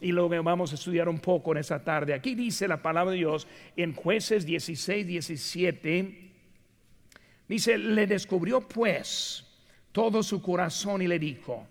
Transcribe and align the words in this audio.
Y 0.00 0.12
lo 0.12 0.28
vamos 0.28 0.72
a 0.72 0.76
estudiar 0.76 1.08
un 1.08 1.18
poco 1.18 1.52
en 1.52 1.58
esta 1.58 1.82
tarde. 1.82 2.14
Aquí 2.14 2.34
dice 2.34 2.66
la 2.66 2.80
palabra 2.80 3.12
de 3.12 3.18
Dios 3.18 3.46
en 3.76 3.94
jueces 3.94 4.46
16, 4.46 5.06
17. 5.06 6.30
Dice, 7.48 7.76
le 7.78 8.06
descubrió 8.06 8.60
pues 8.60 9.46
todo 9.92 10.22
su 10.22 10.40
corazón 10.40 11.02
y 11.02 11.08
le 11.08 11.18
dijo, 11.18 11.66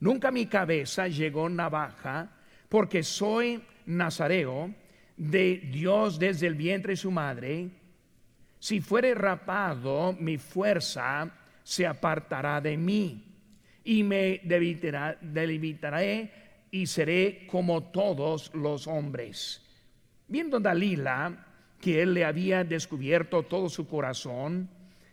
nunca 0.00 0.30
mi 0.30 0.46
cabeza 0.46 1.06
llegó 1.06 1.48
navaja, 1.48 2.30
porque 2.68 3.02
soy 3.02 3.62
nazareo 3.86 4.74
de 5.16 5.58
Dios 5.70 6.18
desde 6.18 6.46
el 6.46 6.54
vientre 6.54 6.92
de 6.92 6.96
su 6.96 7.10
madre. 7.10 7.68
Si 8.58 8.80
fuere 8.80 9.14
rapado, 9.14 10.16
mi 10.18 10.38
fuerza 10.38 11.30
se 11.62 11.86
apartará 11.86 12.60
de 12.60 12.76
mí 12.76 13.24
y 13.84 14.02
me 14.02 14.40
debilitaré 14.44 16.32
y 16.70 16.86
seré 16.86 17.46
como 17.46 17.84
todos 17.84 18.54
los 18.54 18.86
hombres. 18.86 19.62
Viendo 20.26 20.60
Dalila 20.60 21.46
que 21.80 22.02
él 22.02 22.14
le 22.14 22.24
había 22.24 22.64
descubierto 22.64 23.44
todo 23.44 23.68
su 23.68 23.86
corazón, 23.86 24.68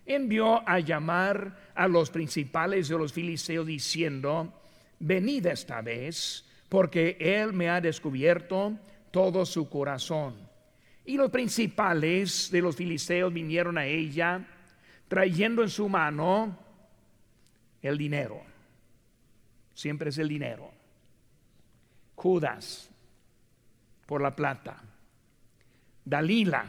envió 0.06 0.68
a 0.68 0.80
llamar 0.80 1.72
a 1.76 1.88
los 1.88 2.10
principales 2.10 2.90
de 2.90 2.98
los 2.98 3.14
filisteos 3.14 3.66
diciendo, 3.66 4.54
venid 5.00 5.46
esta 5.48 5.82
vez, 5.82 6.46
porque 6.70 7.18
él 7.20 7.54
me 7.54 7.70
ha 7.70 7.82
descubierto 7.82 8.78
todo 9.12 9.46
su 9.46 9.70
corazón. 9.70 10.36
Y 11.06 11.18
los 11.18 11.30
principales 11.30 12.50
de 12.52 12.62
los 12.62 12.76
filisteos 12.76 13.32
vinieron 13.32 13.78
a 13.78 13.86
ella, 13.86 14.46
trayendo 15.08 15.62
en 15.62 15.70
su 15.70 15.88
mano 15.88 16.58
el 17.82 17.98
dinero. 17.98 18.42
Siempre 19.76 20.10
es 20.10 20.18
el 20.18 20.28
dinero. 20.28 20.75
Judas 22.16 22.90
por 24.06 24.22
la 24.22 24.36
plata. 24.36 24.82
Dalila 26.04 26.66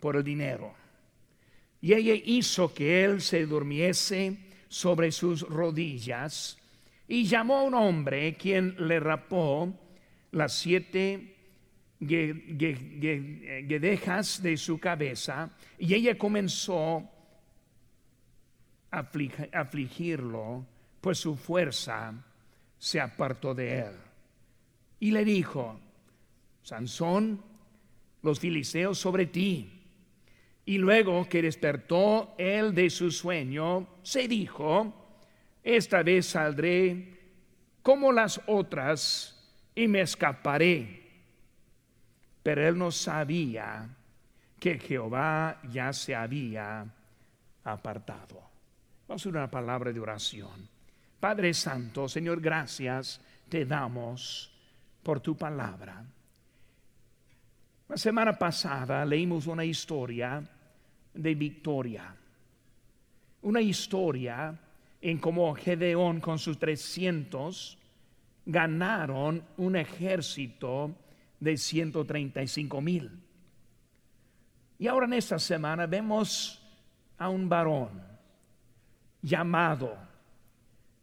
por 0.00 0.16
el 0.16 0.24
dinero. 0.24 0.74
Y 1.80 1.94
ella 1.94 2.14
hizo 2.14 2.72
que 2.72 3.04
él 3.04 3.20
se 3.20 3.44
durmiese 3.46 4.38
sobre 4.68 5.12
sus 5.12 5.42
rodillas 5.42 6.58
y 7.08 7.24
llamó 7.24 7.58
a 7.58 7.62
un 7.62 7.74
hombre 7.74 8.34
quien 8.34 8.76
le 8.88 9.00
rapó 9.00 9.74
las 10.30 10.54
siete 10.54 11.36
guedejas 12.00 13.12
de 14.42 14.56
su 14.56 14.78
cabeza 14.78 15.50
y 15.78 15.92
ella 15.94 16.16
comenzó 16.16 17.08
a 18.90 19.10
afligirlo, 19.52 20.66
pues 21.00 21.18
su 21.18 21.36
fuerza 21.36 22.14
se 22.78 23.00
apartó 23.00 23.54
de 23.54 23.80
él. 23.80 24.11
Y 25.02 25.10
le 25.10 25.24
dijo, 25.24 25.80
Sansón, 26.62 27.42
los 28.22 28.38
filisteos 28.38 29.00
sobre 29.00 29.26
ti 29.26 29.68
y 30.64 30.78
luego 30.78 31.28
que 31.28 31.42
despertó 31.42 32.36
él 32.38 32.72
de 32.72 32.88
su 32.88 33.10
sueño, 33.10 33.88
se 34.04 34.28
dijo, 34.28 34.94
esta 35.60 36.04
vez 36.04 36.26
saldré 36.26 37.18
como 37.82 38.12
las 38.12 38.40
otras 38.46 39.52
y 39.74 39.88
me 39.88 40.02
escaparé. 40.02 41.02
Pero 42.44 42.68
él 42.68 42.78
no 42.78 42.92
sabía 42.92 43.88
que 44.60 44.78
Jehová 44.78 45.60
ya 45.68 45.92
se 45.92 46.14
había 46.14 46.86
apartado. 47.64 48.40
Vamos 49.08 49.26
a 49.26 49.28
una 49.30 49.50
palabra 49.50 49.92
de 49.92 49.98
oración. 49.98 50.68
Padre 51.18 51.52
Santo, 51.54 52.08
Señor, 52.08 52.40
gracias 52.40 53.20
te 53.48 53.66
damos 53.66 54.51
por 55.02 55.20
tu 55.20 55.36
palabra. 55.36 56.04
La 57.88 57.96
semana 57.96 58.38
pasada 58.38 59.04
leímos 59.04 59.46
una 59.46 59.64
historia 59.64 60.42
de 61.12 61.34
victoria. 61.34 62.14
Una 63.42 63.60
historia 63.60 64.58
en 65.00 65.18
cómo 65.18 65.54
Gedeón 65.54 66.20
con 66.20 66.38
sus 66.38 66.58
300 66.58 67.78
ganaron 68.46 69.44
un 69.56 69.76
ejército 69.76 70.94
de 71.38 71.56
135 71.56 72.80
mil. 72.80 73.10
Y 74.78 74.86
ahora 74.86 75.06
en 75.06 75.12
esta 75.14 75.38
semana 75.38 75.86
vemos 75.86 76.62
a 77.18 77.28
un 77.28 77.48
varón 77.48 78.02
llamado, 79.20 79.96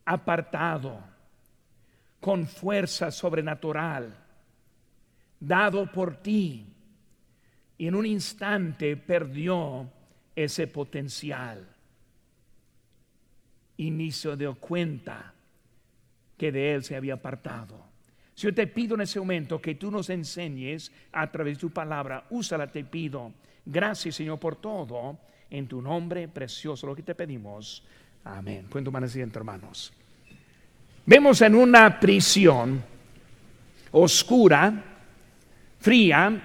apartado, 0.06 1.02
con 2.20 2.48
fuerza 2.48 3.12
sobrenatural, 3.12 4.16
dado 5.40 5.92
por 5.92 6.18
ti 6.18 6.66
y 7.78 7.88
en 7.88 7.96
un 7.96 8.06
instante 8.06 8.98
perdió 8.98 9.90
ese 10.36 10.68
potencial 10.68 11.66
y 13.78 13.92
ni 13.92 14.12
se 14.12 14.36
dio 14.36 14.56
cuenta 14.56 15.34
que 16.38 16.52
de 16.52 16.74
él 16.74 16.84
se 16.84 16.96
había 16.96 17.14
apartado. 17.14 17.90
Si 18.36 18.48
yo 18.48 18.54
te 18.54 18.68
pido 18.68 18.96
en 18.96 19.02
ese 19.02 19.20
momento 19.20 19.62
que 19.62 19.76
tú 19.76 19.92
nos 19.92 20.10
enseñes 20.10 20.92
a 21.12 21.30
través 21.32 21.58
de 21.58 21.62
tu 21.62 21.70
palabra, 21.72 22.26
úsala, 22.30 22.68
te 22.68 22.84
pido. 22.84 23.34
Gracias, 23.66 24.16
Señor, 24.16 24.40
por 24.40 24.56
todo. 24.56 25.20
En 25.50 25.68
tu 25.68 25.82
nombre 25.82 26.28
precioso, 26.28 26.88
lo 26.88 26.96
que 26.96 27.04
te 27.04 27.16
pedimos. 27.16 27.84
Amén. 28.24 28.68
Tomar 28.70 29.04
asiento, 29.04 29.40
hermanos. 29.40 29.92
Vemos 31.10 31.42
en 31.42 31.56
una 31.56 32.00
prisión 32.00 32.84
oscura, 33.90 34.72
fría, 35.80 36.40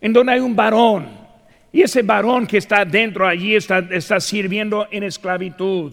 en 0.00 0.12
donde 0.12 0.32
hay 0.32 0.40
un 0.40 0.56
varón. 0.56 1.16
Y 1.70 1.80
ese 1.82 2.02
varón 2.02 2.44
que 2.44 2.58
está 2.58 2.84
dentro 2.84 3.24
allí 3.24 3.54
está, 3.54 3.78
está 3.92 4.18
sirviendo 4.18 4.88
en 4.90 5.04
esclavitud. 5.04 5.92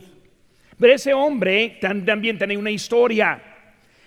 Pero 0.79 0.93
ese 0.93 1.13
hombre 1.13 1.77
también 1.79 2.39
tiene 2.39 2.57
una 2.57 2.71
historia. 2.71 3.39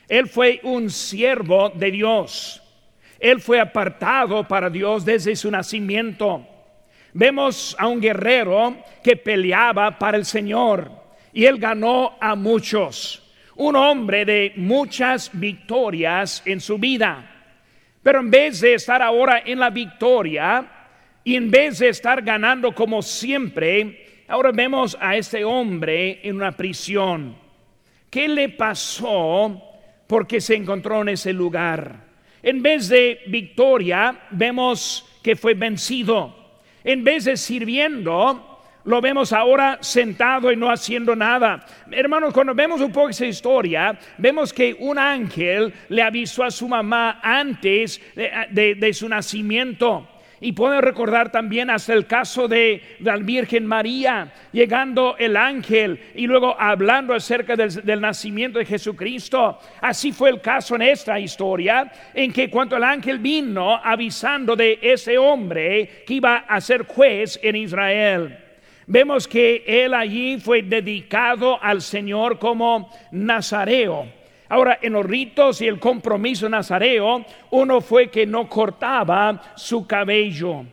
Él 0.09 0.29
fue 0.29 0.59
un 0.65 0.91
siervo 0.91 1.71
de 1.71 1.93
Dios. 1.93 2.61
Él 3.21 3.41
fue 3.41 3.61
apartado 3.61 4.49
para 4.49 4.71
Dios 4.71 5.05
desde 5.05 5.37
su 5.37 5.53
nacimiento. 5.53 6.45
Vemos 7.13 7.77
a 7.79 7.87
un 7.87 8.01
guerrero 8.01 8.77
que 9.05 9.17
peleaba 9.17 9.97
para 9.97 10.17
el 10.17 10.25
Señor 10.25 10.91
y 11.33 11.45
él 11.45 11.59
ganó 11.59 12.17
a 12.21 12.35
muchos. 12.35 13.24
Un 13.57 13.77
hombre 13.77 14.25
de 14.25 14.53
muchas 14.57 15.31
victorias 15.33 16.43
en 16.45 16.61
su 16.61 16.79
vida. 16.79 17.31
Pero 18.03 18.21
en 18.21 18.31
vez 18.31 18.61
de 18.61 18.75
estar 18.75 19.01
ahora 19.01 19.43
en 19.45 19.59
la 19.59 19.71
victoria 19.71 20.71
y 21.23 21.37
en 21.37 21.51
vez 21.51 21.79
de 21.79 21.89
estar 21.89 22.21
ganando 22.23 22.75
como 22.75 23.01
siempre, 23.01 24.25
ahora 24.29 24.53
vemos 24.53 24.97
a 25.01 25.17
este 25.17 25.45
hombre 25.45 26.21
en 26.23 26.37
una 26.37 26.53
prisión. 26.53 27.37
¿Qué 28.11 28.29
le 28.29 28.51
pasó 28.51 29.63
porque 30.07 30.41
se 30.41 30.55
encontró 30.55 31.03
en 31.03 31.09
ese 31.09 31.33
lugar? 31.33 32.05
En 32.43 32.63
vez 32.63 32.89
de 32.89 33.21
victoria, 33.27 34.21
vemos 34.31 35.19
que 35.23 35.35
fue 35.35 35.55
vencido. 35.55 36.61
En 36.85 37.03
vez 37.03 37.25
de 37.25 37.39
sirviendo, 37.39 38.54
lo 38.85 39.01
vemos 39.01 39.33
ahora 39.33 39.79
sentado 39.81 40.53
y 40.53 40.57
no 40.57 40.71
haciendo 40.71 41.17
nada. 41.17 41.65
Hermanos, 41.91 42.33
cuando 42.33 42.55
vemos 42.55 42.81
un 42.81 42.93
poco 42.93 43.09
esa 43.09 43.27
historia, 43.27 43.99
vemos 44.19 44.53
que 44.53 44.77
un 44.79 44.99
ángel 44.99 45.73
le 45.89 46.03
avisó 46.03 46.45
a 46.45 46.51
su 46.51 46.69
mamá 46.69 47.21
antes 47.23 48.01
de, 48.15 48.93
su 48.93 49.09
nacimiento. 49.09 50.09
Y 50.41 50.53
pueden 50.53 50.83
recordar 50.83 51.33
también 51.33 51.71
hasta 51.71 51.95
el 51.95 52.07
caso 52.07 52.49
de 52.49 52.99
la 53.01 53.17
Virgen 53.17 53.65
María, 53.65 54.31
llegando 54.53 55.17
el 55.19 55.39
ángel 55.39 55.99
y 56.15 56.27
luego 56.27 56.55
hablando 56.61 57.15
acerca 57.15 57.57
del, 57.57 57.73
del, 57.83 58.01
nacimiento 58.01 58.59
de 58.59 58.67
Jesucristo. 58.67 59.59
Así 59.81 60.13
fue 60.13 60.29
el 60.29 60.43
caso 60.43 60.75
en 60.75 60.83
esta 60.83 61.19
historia, 61.19 61.91
en 62.13 62.31
que 62.31 62.51
cuando 62.51 62.77
el 62.77 62.85
ángel 62.85 63.21
vino 63.21 63.75
avisando 63.77 64.55
de 64.55 64.79
ese 64.83 65.17
hombre 65.17 66.05
que 66.07 66.15
iba 66.15 66.45
a 66.47 66.61
ser 66.61 66.85
juez 66.85 67.41
en 67.43 67.57
Israel. 67.57 68.44
Vemos 68.87 69.27
que 69.27 69.65
él 69.67 69.95
allí 69.95 70.39
fue 70.39 70.63
dedicado 70.63 71.63
al 71.63 71.81
Señor 71.81 72.39
como 72.39 72.91
nazareo. 73.13 74.07
Ahora, 74.49 74.79
en 74.83 74.93
los 74.93 75.07
ritos 75.07 75.63
y 75.63 75.67
el 75.67 75.81
compromiso 75.81 76.49
nazareo, 76.49 77.25
uno 77.51 77.81
fue 77.81 78.09
que 78.09 78.27
no 78.27 78.49
cortaba 78.49 79.55
su 79.57 79.87
cabello. 79.87 80.65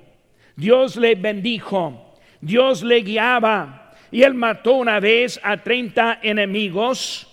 Dios 0.56 0.98
le 0.98 1.16
bendijo, 1.16 2.14
Dios 2.42 2.84
le 2.84 3.02
guiaba 3.02 3.94
y 4.12 4.24
él 4.24 4.34
mató 4.34 4.74
una 4.74 5.00
vez 5.00 5.40
a 5.42 5.58
30 5.58 6.20
enemigos. 6.22 7.28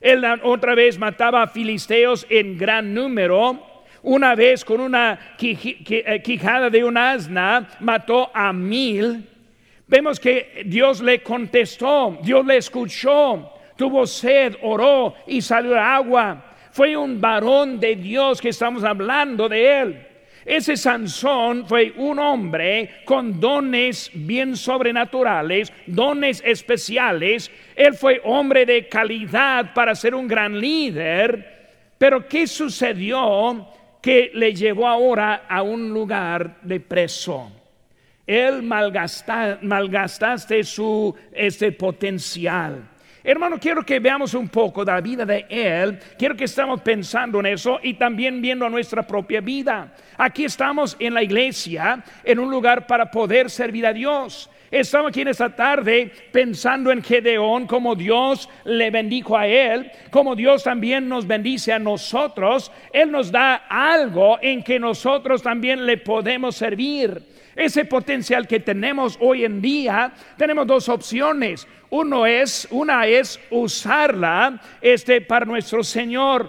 Él 0.00 0.24
otra 0.42 0.74
vez 0.74 0.98
mataba 0.98 1.42
a 1.42 1.46
filisteos 1.46 2.26
en 2.30 2.56
gran 2.56 2.94
número. 2.94 3.84
Una 4.02 4.34
vez 4.34 4.64
con 4.64 4.80
una 4.80 5.36
eh, 5.40 6.22
quijada 6.22 6.70
de 6.70 6.84
un 6.84 6.96
asna 6.96 7.68
mató 7.80 8.30
a 8.34 8.52
mil. 8.52 9.28
Vemos 9.94 10.18
que 10.18 10.64
Dios 10.66 11.00
le 11.00 11.22
contestó, 11.22 12.18
Dios 12.20 12.44
le 12.44 12.56
escuchó, 12.56 13.52
tuvo 13.76 14.08
sed, 14.08 14.56
oró 14.62 15.14
y 15.24 15.40
salió 15.40 15.78
agua. 15.78 16.52
fue 16.72 16.96
un 16.96 17.20
varón 17.20 17.78
de 17.78 17.94
Dios 17.94 18.40
que 18.40 18.48
estamos 18.48 18.82
hablando 18.82 19.48
de 19.48 19.80
él. 19.80 20.06
Ese 20.44 20.76
Sansón 20.76 21.64
fue 21.68 21.92
un 21.96 22.18
hombre 22.18 23.02
con 23.04 23.38
dones 23.38 24.10
bien 24.12 24.56
sobrenaturales, 24.56 25.72
dones 25.86 26.42
especiales. 26.44 27.48
Él 27.76 27.94
fue 27.94 28.20
hombre 28.24 28.66
de 28.66 28.88
calidad 28.88 29.72
para 29.74 29.94
ser 29.94 30.16
un 30.16 30.26
gran 30.26 30.58
líder. 30.58 31.68
Pero 31.96 32.26
¿qué 32.26 32.48
sucedió 32.48 33.68
que 34.02 34.32
le 34.34 34.52
llevó 34.52 34.88
ahora 34.88 35.44
a 35.48 35.62
un 35.62 35.90
lugar 35.90 36.56
de 36.62 36.80
preso? 36.80 37.63
Él 38.26 38.62
malgastaste 38.62 40.64
su 40.64 41.14
este 41.32 41.72
potencial. 41.72 42.88
Hermano, 43.26 43.58
quiero 43.58 43.84
que 43.84 44.00
veamos 44.00 44.34
un 44.34 44.48
poco 44.48 44.84
de 44.84 44.92
la 44.92 45.00
vida 45.00 45.24
de 45.24 45.46
Él. 45.48 45.98
Quiero 46.18 46.36
que 46.36 46.44
estamos 46.44 46.82
pensando 46.82 47.40
en 47.40 47.46
eso 47.46 47.80
y 47.82 47.94
también 47.94 48.42
viendo 48.42 48.68
nuestra 48.68 49.06
propia 49.06 49.40
vida. 49.40 49.94
Aquí 50.18 50.44
estamos 50.44 50.94
en 50.98 51.14
la 51.14 51.22
iglesia, 51.22 52.04
en 52.22 52.38
un 52.38 52.50
lugar 52.50 52.86
para 52.86 53.10
poder 53.10 53.48
servir 53.48 53.86
a 53.86 53.94
Dios. 53.94 54.50
Estamos 54.70 55.10
aquí 55.10 55.22
en 55.22 55.28
esta 55.28 55.54
tarde 55.54 56.10
pensando 56.32 56.90
en 56.90 57.02
Gedeón, 57.02 57.66
como 57.66 57.94
Dios 57.94 58.48
le 58.64 58.90
bendijo 58.90 59.38
a 59.38 59.46
él, 59.46 59.90
como 60.10 60.34
Dios 60.34 60.64
también 60.64 61.08
nos 61.08 61.26
bendice 61.26 61.72
a 61.72 61.78
nosotros. 61.78 62.72
Él 62.92 63.10
nos 63.10 63.30
da 63.30 63.66
algo 63.68 64.38
en 64.42 64.62
que 64.62 64.80
nosotros 64.80 65.42
también 65.42 65.86
le 65.86 65.98
podemos 65.98 66.56
servir. 66.56 67.22
Ese 67.56 67.84
potencial 67.84 68.46
que 68.48 68.60
tenemos 68.60 69.16
hoy 69.20 69.44
en 69.44 69.60
día, 69.60 70.12
tenemos 70.36 70.66
dos 70.66 70.88
opciones. 70.88 71.66
Uno 71.90 72.26
es, 72.26 72.66
una 72.70 73.06
es 73.06 73.38
usarla 73.50 74.60
este, 74.80 75.20
para 75.20 75.46
nuestro 75.46 75.84
Señor, 75.84 76.48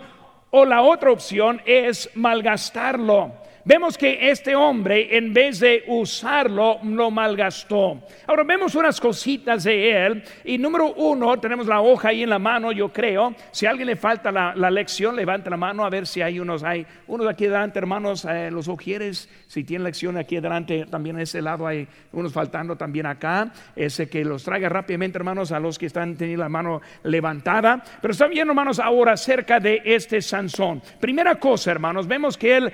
o 0.50 0.66
la 0.66 0.82
otra 0.82 1.12
opción 1.12 1.62
es 1.66 2.10
malgastarlo. 2.16 3.45
Vemos 3.68 3.98
que 3.98 4.30
este 4.30 4.56
hombre, 4.56 5.18
en 5.18 5.34
vez 5.34 5.60
de 5.60 5.84
usarlo, 5.88 6.78
lo 6.84 7.10
malgastó. 7.10 8.00
Ahora 8.28 8.44
vemos 8.44 8.76
unas 8.76 9.02
cositas 9.02 9.64
de 9.64 10.06
él. 10.06 10.24
Y 10.44 10.60
número 10.60 10.94
uno, 10.94 11.40
tenemos 11.40 11.66
la 11.66 11.82
hoja 11.82 12.10
ahí 12.10 12.22
en 12.22 12.30
la 12.30 12.38
mano, 12.38 12.72
yo 12.72 12.94
creo. 12.94 13.34
Si 13.50 13.66
a 13.66 13.72
alguien 13.72 13.88
le 13.88 13.96
falta 13.96 14.32
la, 14.32 14.70
lección, 14.70 15.16
levante 15.16 15.50
la 15.50 15.58
mano 15.58 15.84
a 15.84 15.90
ver 15.90 16.06
si 16.06 16.22
hay 16.22 16.40
unos. 16.40 16.62
Hay 16.62 16.86
unos 17.08 17.28
aquí 17.28 17.46
adelante, 17.46 17.80
hermanos, 17.80 18.24
eh, 18.26 18.52
los 18.52 18.68
ojieres. 18.68 19.28
Si 19.48 19.64
tienen 19.64 19.84
lección 19.84 20.16
aquí 20.16 20.38
adelante, 20.38 20.86
también 20.86 21.18
a 21.18 21.24
ese 21.24 21.42
lado 21.42 21.66
hay 21.66 21.88
unos 22.12 22.34
faltando 22.34 22.76
también 22.76 23.08
acá. 23.08 23.52
Ese 23.76 24.08
que 24.08 24.24
los 24.24 24.44
traiga 24.44 24.70
rápidamente, 24.70 25.18
hermanos, 25.18 25.52
a 25.52 25.60
los 25.60 25.80
que 25.80 25.88
están 25.88 26.16
teniendo 26.16 26.44
la 26.44 26.50
mano 26.50 26.84
levantada. 27.02 27.84
Pero 28.00 28.12
están 28.12 28.30
viendo, 28.30 28.52
hermanos, 28.52 28.80
ahora 28.80 29.14
acerca 29.14 29.60
de 29.60 29.82
este 29.84 30.22
Sansón. 30.22 30.84
Primera 31.00 31.34
cosa, 31.34 31.72
hermanos, 31.72 32.08
vemos 32.08 32.38
que 32.38 32.58
él 32.58 32.72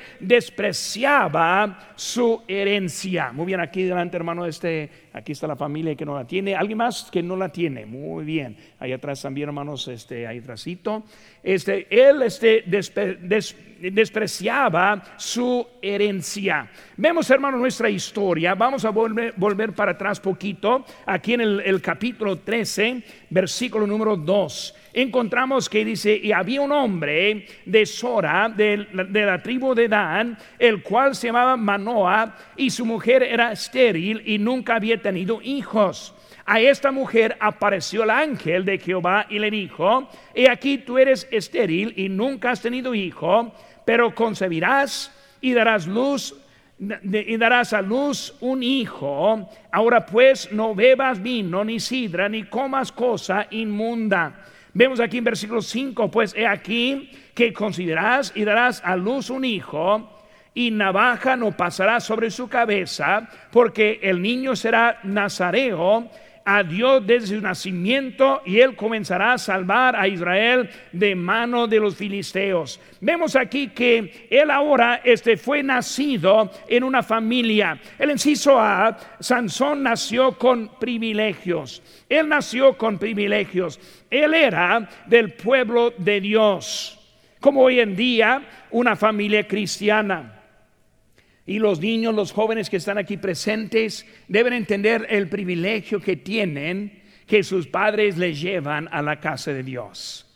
despreció 0.81 1.78
su 1.95 2.42
herencia. 2.48 3.31
Muy 3.31 3.45
bien, 3.45 3.60
aquí 3.60 3.83
delante, 3.83 4.18
hermano, 4.18 4.45
este, 4.45 4.89
aquí 5.13 5.31
está 5.31 5.48
la 5.48 5.56
familia 5.56 5.95
que 5.95 6.06
no 6.06 6.16
la 6.16 6.25
tiene. 6.25 6.56
¿Alguien 6.56 6.78
más 6.78 7.10
que 7.12 7.22
no 7.22 7.36
la 7.36 7.50
tiene? 7.50 7.86
Muy 7.86 8.25
bien. 8.25 8.57
Ahí 8.80 8.92
atrás 8.92 9.22
también, 9.22 9.50
hermanos, 9.50 9.88
este, 9.88 10.25
ahí 10.25 10.39
atrásito. 10.39 11.04
Este, 11.44 11.88
él 11.89 12.22
este, 12.24 12.63
despreciaba 13.80 15.04
su 15.18 15.66
herencia. 15.81 16.69
Vemos, 16.98 17.30
hermano, 17.30 17.57
nuestra 17.57 17.89
historia. 17.89 18.56
Vamos 18.56 18.83
a 18.83 18.89
volver, 18.89 19.33
volver 19.38 19.74
para 19.74 19.92
atrás 19.92 20.19
poquito. 20.19 20.86
Aquí 21.06 21.33
en 21.33 21.42
el, 21.42 21.60
el 21.62 21.81
capítulo 21.81 22.39
13, 22.39 23.04
versículo 23.30 23.86
número 23.86 24.18
2 24.18 24.75
encontramos 24.93 25.69
que 25.69 25.85
dice, 25.85 26.19
y 26.21 26.31
había 26.31 26.61
un 26.61 26.71
hombre 26.71 27.45
de 27.65 27.85
Sora, 27.85 28.49
de, 28.49 28.88
la 28.93 29.41
tribu 29.41 29.73
de 29.73 29.88
Dan, 29.88 30.38
el 30.59 30.81
cual 30.81 31.15
se 31.15 31.27
llamaba 31.27 31.57
Manoa, 31.57 32.35
y 32.57 32.69
su 32.69 32.85
mujer 32.85 33.23
era 33.23 33.51
estéril 33.51 34.21
y 34.25 34.38
nunca 34.38 34.75
había 34.75 35.01
tenido 35.01 35.41
hijos. 35.41 36.13
A 36.45 36.59
esta 36.59 36.91
mujer 36.91 37.38
apareció 37.39 38.03
el 38.03 38.09
ángel 38.09 38.65
de 38.65 38.79
Jehová 38.79 39.27
y 39.29 39.39
le 39.39 39.51
dijo, 39.51 40.09
he 40.33 40.49
aquí 40.49 40.79
tú 40.79 40.97
eres 40.97 41.27
estéril 41.31 41.94
y 41.95 42.09
nunca 42.09 42.51
has 42.51 42.61
tenido 42.61 42.95
hijo, 42.95 43.53
pero 43.85 44.13
concebirás 44.13 45.15
y 45.39 45.53
darás 45.53 45.87
luz 45.87 46.35
y 46.79 47.37
darás 47.37 47.73
a 47.73 47.81
luz 47.81 48.35
un 48.41 48.63
hijo. 48.63 49.47
Ahora 49.71 50.05
pues 50.05 50.51
no 50.51 50.73
bebas 50.73 51.21
vino 51.21 51.63
ni 51.63 51.79
sidra 51.79 52.27
ni 52.27 52.45
comas 52.45 52.91
cosa 52.91 53.45
inmunda 53.51 54.50
Vemos 54.73 55.00
aquí 55.01 55.18
en 55.18 55.25
versículo 55.25 55.62
5, 55.62 56.09
pues 56.09 56.33
he 56.35 56.47
aquí 56.47 57.12
que 57.33 57.51
considerarás 57.51 58.31
y 58.35 58.45
darás 58.45 58.81
a 58.85 58.95
luz 58.95 59.29
un 59.29 59.44
hijo 59.44 60.18
y 60.53 60.71
navaja 60.71 61.35
no 61.35 61.51
pasará 61.51 62.00
sobre 62.00 62.31
su 62.31 62.47
cabeza, 62.47 63.27
porque 63.51 64.00
el 64.01 64.21
niño 64.21 64.56
será 64.56 65.00
nazareo 65.03 66.09
a 66.45 66.63
Dios 66.63 67.05
desde 67.05 67.35
su 67.35 67.41
nacimiento 67.41 68.41
y 68.45 68.59
él 68.59 68.75
comenzará 68.75 69.33
a 69.33 69.38
salvar 69.38 69.95
a 69.95 70.07
Israel 70.07 70.69
de 70.91 71.15
mano 71.15 71.67
de 71.67 71.79
los 71.79 71.95
filisteos. 71.95 72.79
Vemos 72.99 73.35
aquí 73.35 73.69
que 73.69 74.27
él 74.29 74.49
ahora 74.51 75.01
este 75.03 75.38
fue 75.38 75.63
nacido 75.63 76.51
en 76.67 76.83
una 76.83 77.03
familia. 77.03 77.79
El 77.97 78.11
inciso 78.11 78.59
A, 78.59 78.97
Sansón 79.19 79.83
nació 79.83 80.38
con 80.38 80.79
privilegios. 80.79 81.81
Él 82.09 82.27
nació 82.27 82.77
con 82.77 82.97
privilegios. 82.97 83.79
Él 84.09 84.33
era 84.33 84.89
del 85.05 85.33
pueblo 85.33 85.94
de 85.97 86.21
Dios. 86.21 86.97
Como 87.39 87.61
hoy 87.61 87.79
en 87.79 87.95
día 87.95 88.67
una 88.71 88.95
familia 88.95 89.47
cristiana. 89.47 90.40
Y 91.45 91.59
los 91.59 91.79
niños, 91.79 92.13
los 92.13 92.31
jóvenes 92.31 92.69
que 92.69 92.77
están 92.77 92.97
aquí 92.97 93.17
presentes, 93.17 94.05
deben 94.27 94.53
entender 94.53 95.07
el 95.09 95.27
privilegio 95.27 95.99
que 95.99 96.15
tienen 96.15 97.01
que 97.25 97.43
sus 97.43 97.67
padres 97.67 98.17
les 98.17 98.39
llevan 98.41 98.88
a 98.91 99.01
la 99.01 99.19
casa 99.19 99.53
de 99.53 99.63
Dios. 99.63 100.27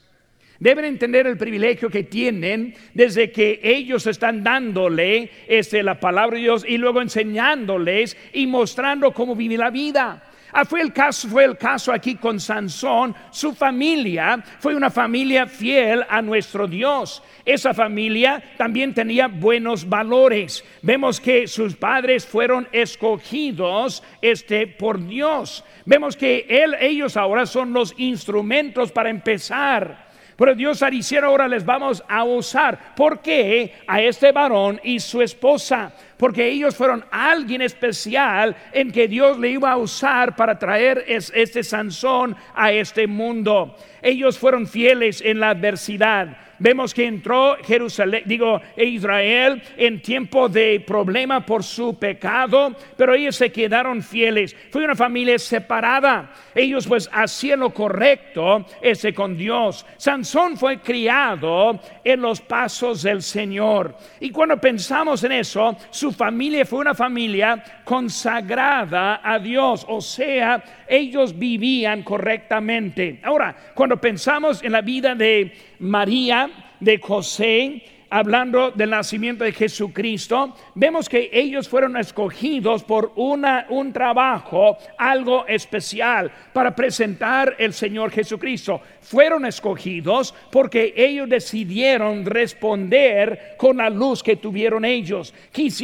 Deben 0.59 0.85
entender 0.85 1.27
el 1.27 1.37
privilegio 1.37 1.89
que 1.89 2.03
tienen 2.03 2.73
desde 2.93 3.31
que 3.31 3.59
ellos 3.61 4.07
están 4.07 4.43
dándole 4.43 5.29
este, 5.47 5.83
la 5.83 5.99
palabra 5.99 6.37
de 6.37 6.43
Dios 6.43 6.65
y 6.67 6.77
luego 6.77 7.01
enseñándoles 7.01 8.15
y 8.33 8.47
mostrando 8.47 9.13
cómo 9.13 9.35
vivir 9.35 9.59
la 9.59 9.69
vida. 9.69 10.23
Ah, 10.57 10.63
fue 10.63 10.79
el 10.79 10.93
caso, 10.93 11.27
fue 11.27 11.43
el 11.43 11.57
caso 11.57 11.91
aquí 11.91 12.15
con 12.15 12.39
Sansón. 12.39 13.13
Su 13.29 13.53
familia 13.53 14.41
fue 14.59 14.73
una 14.73 14.89
familia 14.89 15.47
fiel 15.47 16.05
a 16.07 16.21
nuestro 16.21 16.65
Dios. 16.65 17.21
Esa 17.43 17.73
familia 17.73 18.41
también 18.57 18.93
tenía 18.93 19.27
buenos 19.27 19.89
valores. 19.89 20.63
Vemos 20.81 21.19
que 21.19 21.45
sus 21.47 21.75
padres 21.75 22.25
fueron 22.25 22.69
escogidos 22.71 24.01
este, 24.21 24.65
por 24.65 25.05
Dios. 25.05 25.61
Vemos 25.83 26.15
que 26.15 26.45
él, 26.47 26.73
ellos 26.79 27.17
ahora 27.17 27.45
son 27.45 27.73
los 27.73 27.93
instrumentos 27.97 28.93
para 28.93 29.09
empezar 29.09 30.05
pero 30.37 30.53
Dios 30.53 30.83
dicho 30.91 31.23
ahora 31.23 31.47
les 31.47 31.65
vamos 31.65 32.03
a 32.07 32.23
usar. 32.23 32.93
¿Por 32.95 33.21
qué? 33.21 33.73
A 33.87 34.01
este 34.01 34.31
varón 34.31 34.81
y 34.83 34.99
su 34.99 35.21
esposa. 35.21 35.93
Porque 36.17 36.47
ellos 36.47 36.75
fueron 36.75 37.03
alguien 37.11 37.61
especial 37.61 38.55
en 38.71 38.91
que 38.91 39.07
Dios 39.07 39.37
le 39.37 39.49
iba 39.49 39.71
a 39.71 39.77
usar 39.77 40.35
para 40.35 40.57
traer 40.57 41.03
este 41.07 41.63
Sansón 41.63 42.35
a 42.53 42.71
este 42.71 43.05
mundo. 43.05 43.75
Ellos 44.01 44.39
fueron 44.39 44.67
fieles 44.67 45.21
en 45.21 45.39
la 45.39 45.49
adversidad 45.49 46.37
vemos 46.59 46.93
que 46.93 47.05
entró 47.05 47.57
Jerusalén, 47.63 48.23
digo, 48.25 48.61
Israel 48.77 49.61
en 49.77 50.01
tiempo 50.01 50.49
de 50.49 50.79
problema 50.79 51.45
por 51.45 51.63
su 51.63 51.97
pecado, 51.97 52.75
pero 52.97 53.13
ellos 53.13 53.35
se 53.35 53.51
quedaron 53.51 54.01
fieles. 54.01 54.55
Fue 54.71 54.83
una 54.83 54.95
familia 54.95 55.37
separada. 55.39 56.31
Ellos 56.53 56.87
pues 56.87 57.09
hacían 57.11 57.59
lo 57.61 57.71
correcto 57.71 58.65
ese 58.81 59.13
con 59.13 59.37
Dios. 59.37 59.85
Sansón 59.97 60.57
fue 60.57 60.79
criado 60.79 61.79
en 62.03 62.21
los 62.21 62.41
pasos 62.41 63.03
del 63.03 63.21
Señor. 63.21 63.95
Y 64.19 64.29
cuando 64.29 64.57
pensamos 64.57 65.23
en 65.23 65.33
eso, 65.33 65.75
su 65.89 66.04
familia 66.11 66.65
fue 66.65 66.79
una 66.79 66.95
familia 66.95 67.63
consagrada 67.83 69.21
a 69.23 69.39
Dios, 69.39 69.85
o 69.87 70.01
sea, 70.01 70.63
ellos 70.87 71.37
vivían 71.37 72.03
correctamente. 72.03 73.19
Ahora, 73.23 73.55
cuando 73.73 73.97
pensamos 73.97 74.63
en 74.63 74.71
la 74.71 74.81
vida 74.81 75.15
de 75.15 75.53
María, 75.79 76.49
de 76.79 76.99
José, 76.99 77.81
hablando 78.09 78.71
del 78.71 78.91
nacimiento 78.91 79.43
de 79.43 79.51
Jesucristo, 79.51 80.55
vemos 80.75 81.09
que 81.09 81.29
ellos 81.33 81.67
fueron 81.67 81.97
escogidos 81.97 82.83
por 82.83 83.11
una, 83.15 83.65
un 83.69 83.91
trabajo, 83.91 84.77
algo 84.97 85.45
especial, 85.47 86.31
para 86.53 86.75
presentar 86.75 87.55
el 87.57 87.73
Señor 87.73 88.11
Jesucristo. 88.11 88.81
Fueron 89.05 89.45
escogidos 89.45 90.33
porque 90.51 90.91
ellos 90.97 91.29
decidieron 91.29 92.25
responder 92.25 93.53
con 93.55 93.77
la 93.77 93.87
luz 93.87 94.23
que 94.23 94.35
tuvieron 94.35 94.83
ellos. 94.83 95.31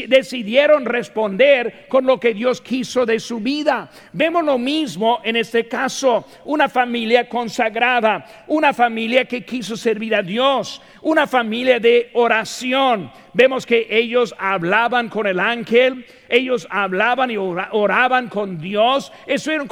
decidieron 0.07 0.85
responder 0.85 1.85
con 1.87 2.07
lo 2.07 2.19
que 2.19 2.33
Dios 2.33 2.61
quiso 2.61 3.05
de 3.05 3.19
su 3.19 3.39
vida. 3.39 3.91
Vemos 4.11 4.43
lo 4.43 4.57
mismo 4.57 5.19
en 5.23 5.35
este 5.35 5.67
caso, 5.67 6.25
una 6.45 6.67
familia 6.67 7.29
consagrada, 7.29 8.45
una 8.47 8.73
familia 8.73 9.25
que 9.25 9.45
quiso 9.45 9.77
servir 9.77 10.15
a 10.15 10.23
Dios, 10.23 10.81
una 11.03 11.27
familia 11.27 11.79
de 11.79 12.09
oración. 12.13 13.11
Vemos 13.33 13.65
que 13.65 13.87
ellos 13.89 14.35
hablaban 14.37 15.07
con 15.07 15.25
el 15.25 15.39
ángel, 15.39 16.05
ellos 16.27 16.67
hablaban 16.69 17.31
y 17.31 17.37
oraban 17.37 18.27
con 18.27 18.57
Dios, 18.59 19.11
estuvieron 19.25 19.69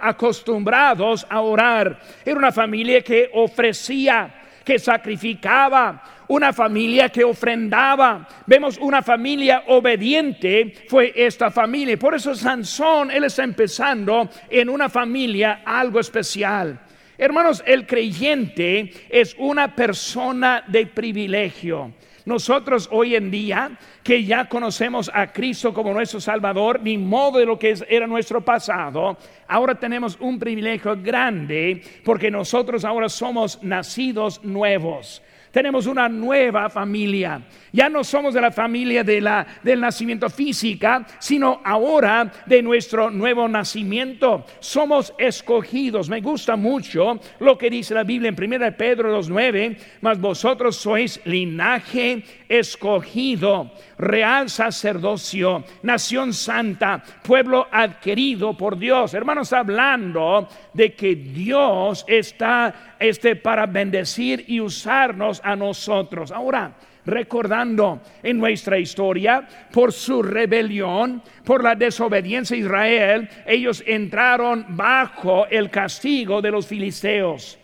acostumbrados 0.00 1.26
a 1.28 1.40
orar. 1.40 2.00
Era 2.24 2.38
una 2.38 2.52
familia 2.52 3.02
que 3.02 3.30
ofrecía, 3.34 4.34
que 4.64 4.78
sacrificaba, 4.78 6.02
una 6.28 6.52
familia 6.52 7.10
que 7.10 7.24
ofrendaba. 7.24 8.26
Vemos 8.46 8.78
una 8.78 9.02
familia 9.02 9.64
obediente, 9.66 10.74
fue 10.88 11.12
esta 11.14 11.50
familia. 11.50 11.98
Por 11.98 12.14
eso 12.14 12.34
Sansón, 12.34 13.10
él 13.10 13.24
está 13.24 13.44
empezando 13.44 14.30
en 14.48 14.68
una 14.68 14.88
familia 14.88 15.62
algo 15.64 16.00
especial. 16.00 16.80
Hermanos, 17.18 17.62
el 17.66 17.86
creyente 17.86 18.92
es 19.10 19.34
una 19.38 19.74
persona 19.74 20.62
de 20.68 20.86
privilegio. 20.86 21.92
Nosotros 22.28 22.90
hoy 22.92 23.14
en 23.14 23.30
día, 23.30 23.70
que 24.02 24.22
ya 24.22 24.50
conocemos 24.50 25.10
a 25.14 25.32
Cristo 25.32 25.72
como 25.72 25.94
nuestro 25.94 26.20
Salvador, 26.20 26.78
ni 26.82 26.98
modo 26.98 27.38
de 27.38 27.46
lo 27.46 27.58
que 27.58 27.74
era 27.88 28.06
nuestro 28.06 28.44
pasado, 28.44 29.16
ahora 29.46 29.76
tenemos 29.76 30.18
un 30.20 30.38
privilegio 30.38 30.94
grande 31.02 31.82
porque 32.04 32.30
nosotros 32.30 32.84
ahora 32.84 33.08
somos 33.08 33.62
nacidos 33.62 34.44
nuevos 34.44 35.22
tenemos 35.50 35.86
una 35.86 36.08
nueva 36.08 36.68
familia. 36.70 37.42
Ya 37.72 37.88
no 37.88 38.04
somos 38.04 38.34
de 38.34 38.40
la 38.40 38.50
familia 38.50 39.04
del 39.04 39.80
nacimiento 39.80 40.30
física, 40.30 41.06
sino 41.18 41.60
ahora 41.64 42.30
de 42.46 42.62
nuestro 42.62 43.10
nuevo 43.10 43.48
nacimiento. 43.48 44.44
Somos 44.60 45.12
escogidos. 45.18 46.08
Me 46.08 46.20
gusta 46.20 46.56
mucho 46.56 47.20
lo 47.40 47.58
que 47.58 47.70
dice 47.70 47.94
la 47.94 48.04
Biblia 48.04 48.30
en 48.30 48.52
1 48.52 48.76
Pedro 48.76 49.18
2.9, 49.18 49.76
mas 50.00 50.20
vosotros 50.20 50.76
sois 50.76 51.20
linaje 51.24 52.24
escogido, 52.48 53.72
real 53.98 54.48
sacerdocio, 54.48 55.64
nación 55.82 56.32
santa, 56.32 57.02
pueblo 57.22 57.66
adquirido 57.70 58.56
por 58.56 58.78
Dios. 58.78 59.14
Hermanos, 59.14 59.52
hablando 59.52 60.48
de 60.72 60.94
que 60.94 61.14
Dios 61.14 62.04
está 62.08 62.96
este, 62.98 63.36
para 63.36 63.66
bendecir 63.66 64.44
y 64.48 64.60
usarnos 64.60 65.40
a 65.44 65.54
nosotros. 65.54 66.32
Ahora, 66.32 66.74
recordando 67.04 68.02
en 68.22 68.38
nuestra 68.38 68.78
historia, 68.78 69.46
por 69.72 69.92
su 69.92 70.22
rebelión, 70.22 71.22
por 71.44 71.64
la 71.64 71.74
desobediencia 71.74 72.56
de 72.56 72.62
Israel, 72.62 73.28
ellos 73.46 73.82
entraron 73.86 74.66
bajo 74.70 75.46
el 75.46 75.70
castigo 75.70 76.42
de 76.42 76.50
los 76.50 76.66
filisteos. 76.66 77.58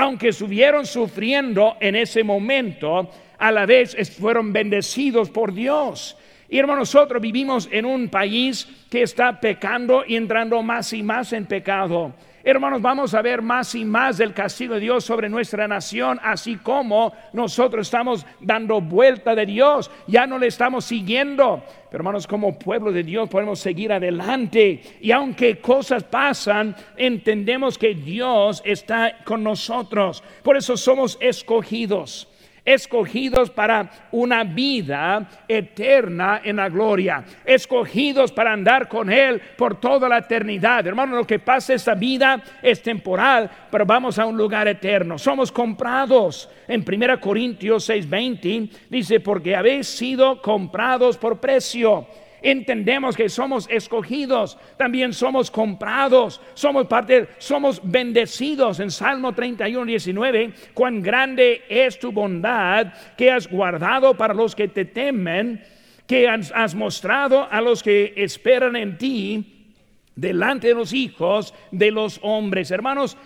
Aunque 0.00 0.28
estuvieron 0.28 0.86
sufriendo 0.86 1.76
en 1.80 1.96
ese 1.96 2.22
momento, 2.22 3.10
a 3.36 3.50
la 3.50 3.66
vez 3.66 3.96
fueron 4.16 4.52
bendecidos 4.52 5.28
por 5.28 5.52
Dios. 5.52 6.16
Y 6.48 6.56
hermanos, 6.56 6.94
nosotros 6.94 7.20
vivimos 7.20 7.68
en 7.72 7.84
un 7.84 8.08
país 8.08 8.68
que 8.88 9.02
está 9.02 9.40
pecando 9.40 10.04
y 10.06 10.14
entrando 10.14 10.62
más 10.62 10.92
y 10.92 11.02
más 11.02 11.32
en 11.32 11.46
pecado. 11.46 12.14
Hermanos, 12.50 12.80
vamos 12.80 13.12
a 13.12 13.20
ver 13.20 13.42
más 13.42 13.74
y 13.74 13.84
más 13.84 14.16
del 14.16 14.32
castigo 14.32 14.72
de 14.72 14.80
Dios 14.80 15.04
sobre 15.04 15.28
nuestra 15.28 15.68
nación, 15.68 16.18
así 16.22 16.56
como 16.56 17.12
nosotros 17.34 17.86
estamos 17.86 18.24
dando 18.40 18.80
vuelta 18.80 19.34
de 19.34 19.44
Dios, 19.44 19.90
ya 20.06 20.26
no 20.26 20.38
le 20.38 20.46
estamos 20.46 20.86
siguiendo. 20.86 21.62
Pero 21.90 21.98
hermanos, 22.00 22.26
como 22.26 22.58
pueblo 22.58 22.90
de 22.90 23.02
Dios 23.02 23.28
podemos 23.28 23.60
seguir 23.60 23.92
adelante. 23.92 24.80
Y 25.02 25.10
aunque 25.10 25.58
cosas 25.58 26.04
pasan, 26.04 26.74
entendemos 26.96 27.76
que 27.76 27.94
Dios 27.94 28.62
está 28.64 29.18
con 29.26 29.44
nosotros. 29.44 30.24
Por 30.42 30.56
eso 30.56 30.78
somos 30.78 31.18
escogidos 31.20 32.28
escogidos 32.68 33.48
para 33.48 33.90
una 34.12 34.44
vida 34.44 35.26
eterna 35.48 36.42
en 36.44 36.56
la 36.56 36.68
gloria, 36.68 37.24
escogidos 37.42 38.30
para 38.30 38.52
andar 38.52 38.88
con 38.88 39.10
Él 39.10 39.40
por 39.56 39.80
toda 39.80 40.06
la 40.06 40.18
eternidad. 40.18 40.86
Hermano, 40.86 41.16
lo 41.16 41.26
que 41.26 41.38
pasa 41.38 41.72
esta 41.72 41.94
vida 41.94 42.42
es 42.60 42.82
temporal, 42.82 43.50
pero 43.70 43.86
vamos 43.86 44.18
a 44.18 44.26
un 44.26 44.36
lugar 44.36 44.68
eterno. 44.68 45.16
Somos 45.16 45.50
comprados. 45.50 46.50
En 46.68 46.84
1 46.84 47.18
Corintios 47.20 47.88
6:20 47.88 48.70
dice, 48.90 49.20
porque 49.20 49.56
habéis 49.56 49.86
sido 49.86 50.42
comprados 50.42 51.16
por 51.16 51.40
precio 51.40 52.06
entendemos 52.42 53.16
que 53.16 53.28
somos 53.28 53.68
escogidos, 53.70 54.58
también 54.76 55.12
somos 55.12 55.50
comprados, 55.50 56.40
somos 56.54 56.86
parte, 56.86 57.28
somos 57.38 57.80
bendecidos. 57.82 58.80
En 58.80 58.90
Salmo 58.90 59.34
31, 59.34 59.84
19, 59.84 60.52
cuán 60.74 61.02
grande 61.02 61.62
es 61.68 61.98
tu 61.98 62.12
bondad 62.12 62.92
que 63.16 63.30
has 63.30 63.48
guardado 63.48 64.14
para 64.14 64.34
los 64.34 64.54
que 64.54 64.68
te 64.68 64.84
temen, 64.84 65.64
que 66.06 66.28
has, 66.28 66.74
mostrado 66.74 67.46
a 67.50 67.60
los 67.60 67.82
que 67.82 68.14
esperan 68.16 68.76
en 68.76 68.96
ti 68.96 69.74
delante 70.14 70.68
de 70.68 70.74
los 70.74 70.92
hijos 70.92 71.54
de 71.70 71.90
los 71.90 72.18
hombres. 72.22 72.70
Hermanos, 72.70 73.16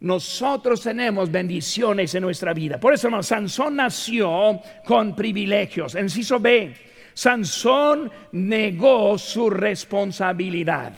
nosotros 0.00 0.82
tenemos 0.82 1.30
bendiciones 1.30 2.14
en 2.14 2.22
nuestra 2.22 2.52
vida. 2.52 2.78
Por 2.78 2.92
eso, 2.92 3.06
hermano, 3.06 3.22
Sansón 3.22 3.76
nació 3.76 4.60
con 4.84 5.14
privilegios. 5.14 5.94
Enciso 5.94 6.38
B 6.40 6.95
Sansón 7.16 8.12
negó 8.32 9.16
su 9.16 9.48
responsabilidad. 9.48 10.92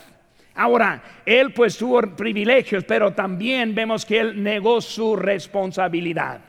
Ahora, 0.57 1.01
él 1.25 1.53
pues 1.53 1.79
tuvo 1.79 2.01
privilegios, 2.17 2.83
pero 2.83 3.13
también 3.13 3.73
vemos 3.73 4.05
que 4.05 4.19
él 4.19 4.43
negó 4.43 4.81
su 4.81 5.15
responsabilidad. 5.15 6.41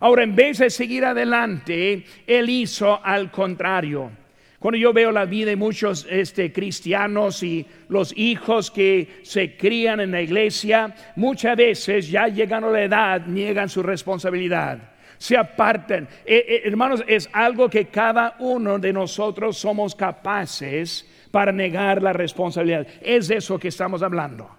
Ahora, 0.00 0.24
en 0.24 0.34
vez 0.34 0.58
de 0.58 0.70
seguir 0.70 1.04
adelante, 1.04 2.04
él 2.26 2.50
hizo 2.50 2.98
al 3.04 3.30
contrario. 3.30 4.10
Cuando 4.58 4.76
yo 4.76 4.92
veo 4.92 5.12
la 5.12 5.24
vida 5.24 5.50
de 5.50 5.56
muchos 5.56 6.04
este, 6.10 6.52
cristianos 6.52 7.44
y 7.44 7.64
los 7.90 8.12
hijos 8.16 8.72
que 8.72 9.20
se 9.22 9.56
crían 9.56 10.00
en 10.00 10.10
la 10.10 10.20
iglesia, 10.20 10.96
muchas 11.14 11.56
veces 11.56 12.08
ya 12.10 12.26
llegando 12.26 12.70
a 12.70 12.72
la 12.72 12.82
edad 12.82 13.26
niegan 13.26 13.68
su 13.68 13.84
responsabilidad 13.84 14.91
se 15.22 15.36
aparten. 15.36 16.08
Eh, 16.26 16.44
eh, 16.48 16.62
hermanos, 16.64 17.04
es 17.06 17.30
algo 17.32 17.70
que 17.70 17.84
cada 17.86 18.34
uno 18.40 18.76
de 18.80 18.92
nosotros 18.92 19.56
somos 19.56 19.94
capaces 19.94 21.08
para 21.30 21.52
negar 21.52 22.02
la 22.02 22.12
responsabilidad. 22.12 22.88
Es 23.00 23.30
eso 23.30 23.56
que 23.56 23.68
estamos 23.68 24.02
hablando. 24.02 24.50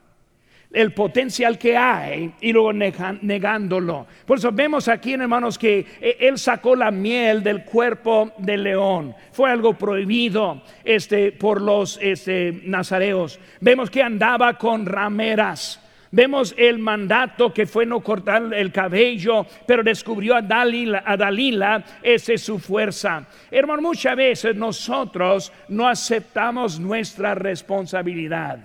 El 0.72 0.94
potencial 0.94 1.58
que 1.58 1.76
hay 1.76 2.34
y 2.40 2.54
luego 2.54 2.72
negándolo. 2.72 4.08
Por 4.26 4.38
eso 4.38 4.54
vemos 4.54 4.88
aquí, 4.88 5.12
hermanos, 5.12 5.58
que 5.58 5.86
eh, 6.00 6.16
él 6.22 6.38
sacó 6.38 6.78
la 6.78 6.92
miel 6.92 7.44
del 7.44 7.66
cuerpo 7.66 8.32
del 8.38 8.64
león. 8.64 9.14
Fue 9.34 9.52
algo 9.52 9.74
prohibido 9.74 10.62
este, 10.86 11.34
por 11.34 11.62
los 11.62 12.00
este, 12.02 12.62
nazareos. 12.64 13.38
Vemos 13.60 13.90
que 13.90 14.02
andaba 14.02 14.58
con 14.58 14.86
rameras 14.86 15.83
Vemos 16.14 16.54
el 16.60 16.78
mandato 16.78 17.52
que 17.52 17.66
fue 17.66 17.88
no 17.88 18.02
cortar 18.02 18.54
el 18.54 18.72
cabello, 18.72 19.48
pero 19.66 19.82
descubrió 19.82 20.36
a 20.36 20.44
Dalila, 20.44 21.02
a 21.04 21.18
Dalila 21.18 21.84
esa 22.04 22.34
es 22.34 22.44
su 22.44 22.60
fuerza. 22.60 23.26
Hermano, 23.50 23.82
muchas 23.82 24.16
veces 24.16 24.56
nosotros 24.56 25.52
no 25.70 25.88
aceptamos 25.88 26.80
nuestra 26.80 27.34
responsabilidad. 27.34 28.60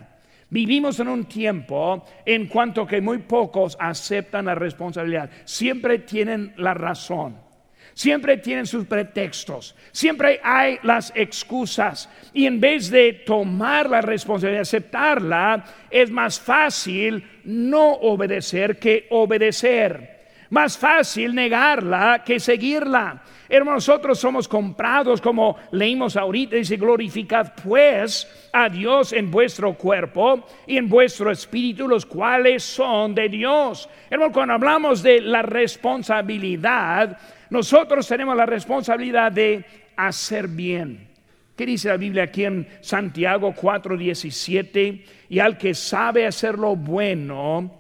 Vivimos 0.51 1.01
en 1.01 1.09
un 1.09 1.25
tiempo 1.25 2.05
en 2.27 2.49
cuanto 2.49 2.87
que 2.87 3.01
muy 3.01 3.17
pocos 3.17 3.79
aceptan 3.81 4.45
la 4.45 4.55
responsabilidad. 4.55 5.31
Siempre 5.47 6.01
tienen 6.01 6.53
la 6.59 6.75
razón. 6.75 7.48
Siempre 7.99 8.37
tienen 8.37 8.65
sus 8.65 8.87
pretextos, 8.87 9.75
siempre 9.91 10.41
hay 10.45 10.79
las 10.85 11.11
excusas. 11.17 12.09
Y 12.33 12.47
en 12.47 12.61
vez 12.61 12.93
de 12.93 13.13
tomar 13.13 13.91
la 13.91 14.01
responsabilidad, 14.01 14.63
aceptarla, 14.63 15.65
es 15.91 16.09
más 16.09 16.39
fácil 16.39 17.29
no 17.43 17.95
obedecer 17.95 18.79
que 18.79 19.09
obedecer. 19.11 20.17
Más 20.51 20.79
fácil 20.79 21.35
negarla 21.35 22.23
que 22.25 22.39
seguirla. 22.39 23.21
Hermanos, 23.49 23.89
nosotros 23.89 24.21
somos 24.21 24.47
comprados, 24.47 25.21
como 25.21 25.57
leímos 25.73 26.17
ahorita, 26.17 26.55
dice, 26.55 26.77
glorificad 26.77 27.53
pues 27.65 28.49
a 28.53 28.69
Dios 28.69 29.13
en 29.13 29.29
vuestro 29.29 29.75
cuerpo 29.75 30.47
y 30.69 30.77
en 30.77 30.89
vuestro 30.89 31.33
espíritu, 31.33 31.89
los 31.89 32.07
cuales 32.07 32.63
son 32.63 33.13
de 33.17 33.29
Dios. 33.29 33.89
Hermanos, 34.09 34.35
cuando 34.35 34.55
hablamos 34.55 35.03
de 35.03 35.21
la 35.21 35.43
responsabilidad, 35.43 37.19
nosotros 37.51 38.07
tenemos 38.07 38.37
la 38.37 38.47
responsabilidad 38.47 39.33
de 39.33 39.65
hacer 39.97 40.49
bien. 40.49 41.09
¿Qué 41.57 41.67
dice 41.67 41.89
la 41.89 41.97
Biblia 41.97 42.25
aquí 42.25 42.45
en 42.45 42.69
Santiago 42.81 43.53
4:17? 43.55 45.05
Y 45.29 45.39
al 45.41 45.59
que 45.59 45.75
sabe 45.75 46.27
hacer 46.27 46.57
lo 46.57 46.77
bueno, 46.77 47.79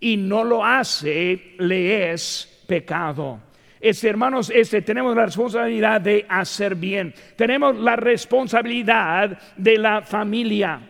y 0.00 0.16
no 0.16 0.44
lo 0.44 0.64
hace, 0.64 1.54
le 1.58 2.12
es 2.12 2.64
pecado. 2.66 3.40
Este, 3.80 4.08
hermanos, 4.08 4.50
este, 4.54 4.82
tenemos 4.82 5.14
la 5.14 5.26
responsabilidad 5.26 6.00
de 6.00 6.26
hacer 6.28 6.74
bien. 6.74 7.14
Tenemos 7.36 7.76
la 7.76 7.96
responsabilidad 7.96 9.38
de 9.56 9.78
la 9.78 10.02
familia. 10.02 10.80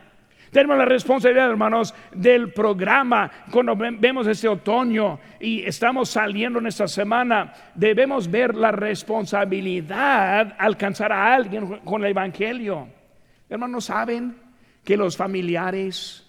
Tenemos 0.56 0.78
la 0.78 0.86
responsabilidad, 0.86 1.50
hermanos, 1.50 1.92
del 2.12 2.50
programa. 2.50 3.30
Cuando 3.50 3.76
vemos 3.76 4.26
este 4.26 4.48
otoño 4.48 5.20
y 5.38 5.62
estamos 5.62 6.08
saliendo 6.08 6.58
en 6.58 6.66
esta 6.66 6.88
semana, 6.88 7.52
debemos 7.75 8.30
ver 8.30 8.54
la 8.54 8.72
responsabilidad 8.72 10.56
alcanzar 10.58 11.12
a 11.12 11.34
alguien 11.34 11.80
con 11.84 12.02
el 12.02 12.10
Evangelio. 12.12 12.88
Hermanos, 13.50 13.84
¿saben 13.84 14.34
que 14.82 14.96
los 14.96 15.14
familiares, 15.14 16.26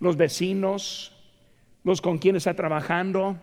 los 0.00 0.16
vecinos, 0.16 1.16
los 1.84 2.00
con 2.00 2.18
quienes 2.18 2.40
está 2.40 2.54
trabajando, 2.54 3.38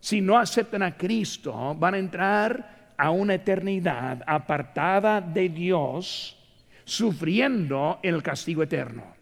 si 0.00 0.20
no 0.20 0.36
aceptan 0.36 0.82
a 0.82 0.96
Cristo, 0.96 1.76
van 1.76 1.94
a 1.94 1.98
entrar 1.98 2.94
a 2.96 3.12
una 3.12 3.34
eternidad 3.34 4.20
apartada 4.26 5.20
de 5.20 5.48
Dios, 5.48 6.36
sufriendo 6.82 8.00
el 8.02 8.20
castigo 8.20 8.64
eterno. 8.64 9.19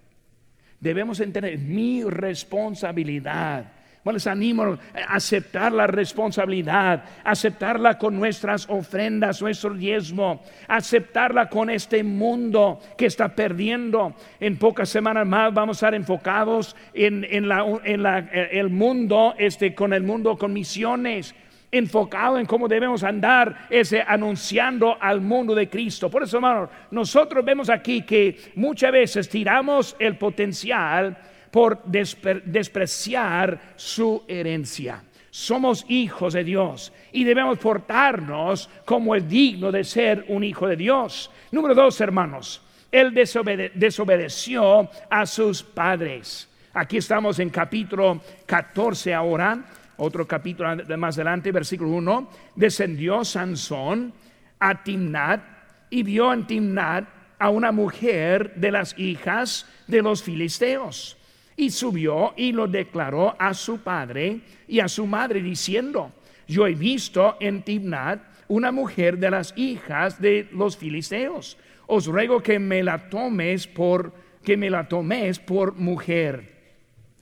Debemos 0.80 1.20
entender 1.20 1.58
mi 1.58 2.04
responsabilidad 2.04 3.78
les 4.12 4.26
animo 4.26 4.62
a 4.62 5.14
aceptar 5.14 5.72
la 5.72 5.86
responsabilidad, 5.86 7.04
aceptarla 7.24 7.98
con 7.98 8.18
nuestras 8.18 8.68
ofrendas, 8.68 9.40
nuestro 9.42 9.74
diezmo, 9.74 10.42
aceptarla 10.66 11.48
con 11.48 11.70
este 11.70 12.02
mundo 12.02 12.80
que 12.96 13.06
está 13.06 13.34
perdiendo. 13.34 14.14
En 14.40 14.56
pocas 14.56 14.88
semanas 14.88 15.26
más 15.26 15.52
vamos 15.52 15.76
a 15.76 15.78
estar 15.78 15.94
enfocados 15.94 16.76
en, 16.94 17.24
el 17.30 18.70
mundo, 18.70 19.34
este, 19.38 19.74
con 19.74 19.92
el 19.92 20.02
mundo 20.02 20.36
con 20.36 20.52
misiones 20.52 21.34
enfocado 21.70 22.38
en 22.38 22.46
cómo 22.46 22.68
debemos 22.68 23.02
andar 23.02 23.66
ese 23.70 24.02
anunciando 24.06 24.96
al 25.00 25.20
mundo 25.20 25.54
de 25.54 25.68
Cristo. 25.68 26.10
Por 26.10 26.22
eso, 26.22 26.36
hermanos, 26.38 26.70
nosotros 26.90 27.44
vemos 27.44 27.68
aquí 27.68 28.02
que 28.02 28.52
muchas 28.54 28.92
veces 28.92 29.28
tiramos 29.28 29.94
el 29.98 30.16
potencial 30.16 31.16
por 31.50 31.82
despreciar 31.84 33.58
su 33.76 34.22
herencia. 34.28 35.02
Somos 35.30 35.84
hijos 35.88 36.32
de 36.32 36.42
Dios 36.42 36.92
y 37.12 37.22
debemos 37.22 37.58
portarnos 37.58 38.68
como 38.84 39.14
es 39.14 39.28
digno 39.28 39.70
de 39.70 39.84
ser 39.84 40.24
un 40.28 40.42
hijo 40.42 40.66
de 40.66 40.76
Dios. 40.76 41.30
Número 41.52 41.74
dos, 41.74 42.00
hermanos, 42.00 42.62
él 42.90 43.12
desobedeció 43.12 44.90
a 45.10 45.26
sus 45.26 45.62
padres. 45.62 46.48
Aquí 46.72 46.96
estamos 46.96 47.38
en 47.38 47.50
capítulo 47.50 48.20
14 48.46 49.12
ahora, 49.12 49.64
otro 49.98 50.26
capítulo 50.26 50.74
más 50.96 51.16
adelante, 51.16 51.52
versículo 51.52 51.90
1. 51.90 52.30
Descendió 52.56 53.24
Sansón 53.24 54.12
a 54.58 54.82
Timnat 54.82 55.42
y 55.90 56.02
vio 56.02 56.32
en 56.32 56.46
Timnat 56.46 57.04
a 57.38 57.50
una 57.50 57.70
mujer 57.70 58.54
de 58.56 58.72
las 58.72 58.98
hijas 58.98 59.66
de 59.86 60.02
los 60.02 60.22
filisteos 60.22 61.18
y 61.58 61.70
subió 61.70 62.34
y 62.36 62.52
lo 62.52 62.68
declaró 62.68 63.34
a 63.36 63.52
su 63.52 63.80
padre 63.80 64.40
y 64.68 64.78
a 64.78 64.86
su 64.86 65.06
madre 65.06 65.42
diciendo, 65.42 66.12
yo 66.46 66.68
he 66.68 66.74
visto 66.74 67.36
en 67.40 67.62
Tibnat 67.62 68.20
una 68.46 68.70
mujer 68.70 69.18
de 69.18 69.30
las 69.30 69.52
hijas 69.56 70.20
de 70.20 70.48
los 70.52 70.76
filisteos. 70.76 71.58
Os 71.88 72.06
ruego 72.06 72.40
que 72.40 72.60
me 72.60 72.82
la 72.84 73.10
tomes 73.10 73.66
por 73.66 74.12
que 74.44 74.56
me 74.56 74.70
la 74.70 74.88
tomes 74.88 75.40
por 75.40 75.74
mujer. 75.74 76.54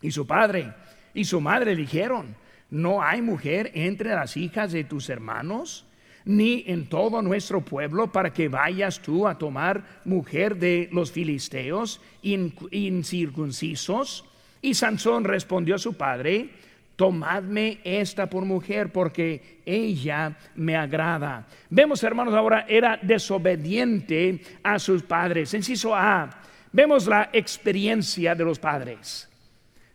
Y 0.02 0.10
su 0.10 0.26
padre 0.26 0.72
y 1.14 1.24
su 1.24 1.40
madre 1.40 1.74
dijeron, 1.74 2.36
no 2.70 3.02
hay 3.02 3.20
mujer 3.22 3.72
entre 3.74 4.10
las 4.10 4.36
hijas 4.36 4.70
de 4.72 4.84
tus 4.84 5.08
hermanos, 5.08 5.86
ni 6.24 6.62
en 6.66 6.88
todo 6.88 7.22
nuestro 7.22 7.60
pueblo, 7.60 8.10
para 8.10 8.32
que 8.32 8.48
vayas 8.48 8.98
tú 9.00 9.28
a 9.28 9.38
tomar 9.38 10.00
mujer 10.04 10.56
de 10.56 10.88
los 10.92 11.12
filisteos 11.12 12.00
incircuncisos. 12.22 14.24
Y 14.60 14.74
Sansón 14.74 15.22
respondió 15.24 15.76
a 15.76 15.78
su 15.78 15.94
padre, 15.94 16.50
tomadme 16.96 17.78
esta 17.84 18.28
por 18.28 18.44
mujer 18.44 18.90
porque 18.90 19.60
ella 19.64 20.36
me 20.56 20.74
agrada. 20.74 21.46
Vemos, 21.70 22.02
hermanos, 22.02 22.34
ahora 22.34 22.66
era 22.68 22.98
desobediente 23.00 24.40
a 24.64 24.80
sus 24.80 25.04
padres. 25.04 25.54
Inciso 25.54 25.94
A, 25.94 26.28
vemos 26.72 27.06
la 27.06 27.30
experiencia 27.32 28.34
de 28.34 28.44
los 28.44 28.58
padres. 28.58 29.28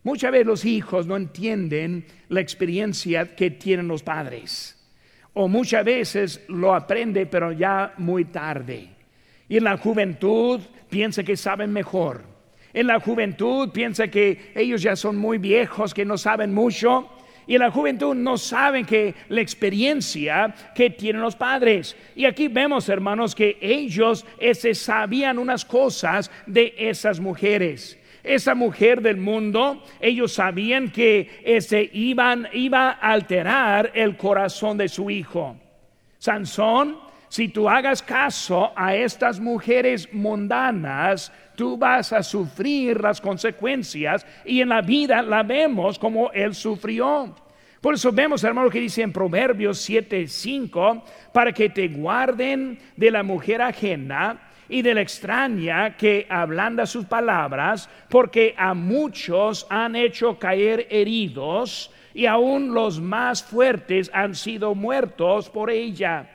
Muchas 0.04 0.32
veces 0.32 0.48
los 0.48 0.66
hijos 0.66 1.06
no 1.06 1.16
entienden 1.16 2.06
la 2.30 2.42
experiencia 2.42 3.36
que 3.36 3.52
tienen 3.52 3.88
los 3.88 4.02
padres. 4.02 4.78
O 5.34 5.48
muchas 5.48 5.86
veces 5.86 6.42
lo 6.48 6.74
aprende, 6.74 7.26
pero 7.26 7.52
ya 7.52 7.94
muy 7.98 8.26
tarde. 8.26 8.90
Y 9.48 9.58
en 9.58 9.64
la 9.64 9.78
juventud 9.78 10.60
piensa 10.90 11.24
que 11.24 11.38
saben 11.38 11.72
mejor. 11.72 12.24
En 12.74 12.88
la 12.88 13.00
juventud 13.00 13.70
piensa 13.70 14.08
que 14.08 14.52
ellos 14.56 14.82
ya 14.82 14.96
son 14.96 15.18
muy 15.18 15.38
viejos, 15.38 15.94
que 15.94 16.06
no 16.06 16.18
saben 16.18 16.54
mucho. 16.54 17.10
Y 17.48 17.56
en 17.56 17.62
la 17.62 17.72
juventud 17.72 18.16
no 18.16 18.38
saben 18.38 18.86
que 18.86 19.14
la 19.30 19.42
experiencia 19.42 20.54
que 20.74 20.90
tienen 20.90 21.22
los 21.22 21.36
padres. 21.36 21.96
Y 22.16 22.26
aquí 22.26 22.48
vemos, 22.48 22.88
hermanos, 22.90 23.36
que 23.36 23.58
ellos 23.62 24.26
ese, 24.40 24.74
sabían 24.74 25.38
unas 25.38 25.66
cosas 25.66 26.32
de 26.48 26.74
esas 26.78 27.20
mujeres. 27.20 27.98
Esa 28.24 28.56
mujer 28.56 29.02
del 29.02 29.18
mundo, 29.18 29.84
ellos 30.00 30.34
sabían 30.34 30.92
que 30.92 31.42
ese 31.44 31.90
iban, 31.94 32.48
iba 32.54 32.90
a 32.90 33.12
alterar 33.12 33.92
el 33.94 34.18
corazón 34.18 34.78
de 34.78 34.90
su 34.90 35.10
hijo. 35.10 35.56
Sansón, 36.20 36.98
si 37.30 37.48
tú 37.48 37.70
hagas 37.70 38.04
caso 38.04 38.74
a 38.76 38.94
estas 38.94 39.40
mujeres 39.40 40.14
mundanas, 40.14 41.32
tú 41.56 41.78
vas 41.78 42.12
a 42.12 42.22
sufrir 42.24 43.00
las 43.00 43.22
consecuencias 43.22 44.26
y 44.44 44.62
en 44.62 44.70
la 44.70 44.82
vida 44.82 45.22
la 45.22 45.42
vemos 45.42 45.98
como 45.98 46.30
él 46.32 46.54
sufrió. 46.54 47.34
Por 47.80 47.96
eso 47.96 48.12
vemos, 48.12 48.44
hermano, 48.44 48.70
que 48.70 48.80
dice 48.80 49.02
en 49.02 49.12
Proverbios 49.14 49.80
7:5, 49.90 51.04
para 51.34 51.52
que 51.52 51.70
te 51.70 51.88
guarden 51.88 52.78
de 52.96 53.10
la 53.10 53.24
mujer 53.24 53.62
ajena 53.62 54.51
y 54.72 54.82
de 54.82 54.94
la 54.94 55.02
extraña 55.02 55.98
que 55.98 56.26
ablanda 56.30 56.86
sus 56.86 57.06
palabras, 57.06 57.90
porque 58.10 58.56
a 58.58 58.74
muchos 58.74 59.68
han 59.70 59.96
hecho 59.96 60.40
caer 60.40 60.88
heridos 60.90 61.92
y 62.14 62.26
aún 62.26 62.74
los 62.74 63.00
más 63.00 63.44
fuertes 63.44 64.10
han 64.14 64.34
sido 64.34 64.74
muertos 64.74 65.50
por 65.50 65.70
ella. 65.70 66.28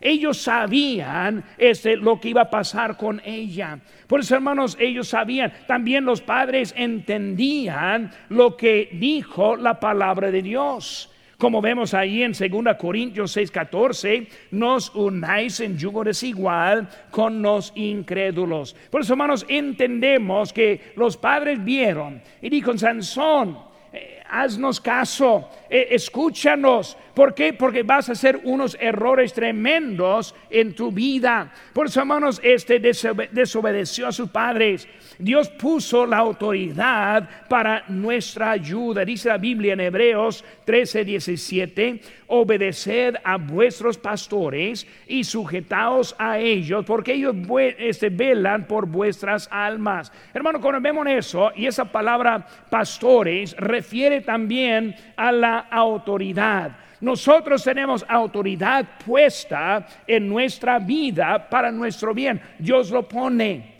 Ellos 0.00 0.38
sabían 0.38 1.44
este, 1.58 1.96
lo 1.96 2.18
que 2.18 2.30
iba 2.30 2.42
a 2.42 2.50
pasar 2.50 2.96
con 2.96 3.22
ella. 3.24 3.78
Por 4.08 4.20
eso, 4.20 4.34
hermanos, 4.34 4.76
ellos 4.80 5.08
sabían. 5.08 5.52
También 5.68 6.04
los 6.04 6.20
padres 6.20 6.74
entendían 6.76 8.10
lo 8.28 8.56
que 8.56 8.88
dijo 8.94 9.54
la 9.54 9.78
palabra 9.78 10.32
de 10.32 10.42
Dios. 10.42 11.11
Como 11.42 11.60
vemos 11.60 11.92
ahí 11.92 12.22
en 12.22 12.34
2 12.34 12.76
Corintios 12.78 13.36
6:14, 13.36 14.28
nos 14.52 14.94
unáis 14.94 15.58
en 15.58 15.76
yugo 15.76 16.04
desigual 16.04 16.88
con 17.10 17.42
los 17.42 17.72
incrédulos. 17.74 18.76
Por 18.88 19.00
eso, 19.00 19.14
hermanos, 19.14 19.44
entendemos 19.48 20.52
que 20.52 20.92
los 20.94 21.16
padres 21.16 21.58
vieron 21.64 22.22
y 22.40 22.48
dijo 22.48 22.78
Sansón, 22.78 23.58
eh, 23.92 24.22
haznos 24.30 24.80
caso, 24.80 25.50
eh, 25.74 25.94
escúchanos. 25.94 26.98
¿Por 27.14 27.34
qué? 27.34 27.54
Porque 27.54 27.82
vas 27.82 28.10
a 28.10 28.12
hacer 28.12 28.40
unos 28.44 28.76
errores 28.78 29.32
tremendos 29.32 30.34
en 30.50 30.74
tu 30.74 30.92
vida. 30.92 31.50
Por 31.72 31.86
eso, 31.86 32.00
hermanos, 32.00 32.40
este 32.44 32.78
desobedeció 32.78 34.06
a 34.06 34.12
sus 34.12 34.28
padres. 34.28 34.86
Dios 35.18 35.48
puso 35.48 36.04
la 36.04 36.18
autoridad 36.18 37.28
para 37.48 37.84
nuestra 37.88 38.50
ayuda. 38.50 39.04
Dice 39.04 39.30
la 39.30 39.38
Biblia 39.38 39.72
en 39.72 39.80
Hebreos 39.80 40.44
13, 40.64 41.04
17, 41.04 42.00
obedeced 42.26 43.16
a 43.24 43.36
vuestros 43.36 43.96
pastores 43.98 44.86
y 45.06 45.24
sujetaos 45.24 46.14
a 46.18 46.38
ellos, 46.38 46.84
porque 46.84 47.14
ellos 47.14 47.34
este, 47.78 48.10
velan 48.10 48.66
por 48.66 48.86
vuestras 48.86 49.48
almas. 49.50 50.12
Hermano, 50.34 50.60
cuando 50.60 50.80
vemos 50.80 51.06
eso, 51.06 51.52
y 51.54 51.66
esa 51.66 51.86
palabra 51.86 52.46
pastores 52.70 53.54
refiere 53.58 54.22
también 54.22 54.94
a 55.16 55.30
la 55.30 55.61
autoridad. 55.70 56.76
Nosotros 57.00 57.64
tenemos 57.64 58.04
autoridad 58.08 58.86
puesta 59.04 59.86
en 60.06 60.28
nuestra 60.28 60.78
vida 60.78 61.48
para 61.50 61.72
nuestro 61.72 62.14
bien. 62.14 62.40
Dios 62.58 62.90
lo 62.90 63.08
pone. 63.08 63.72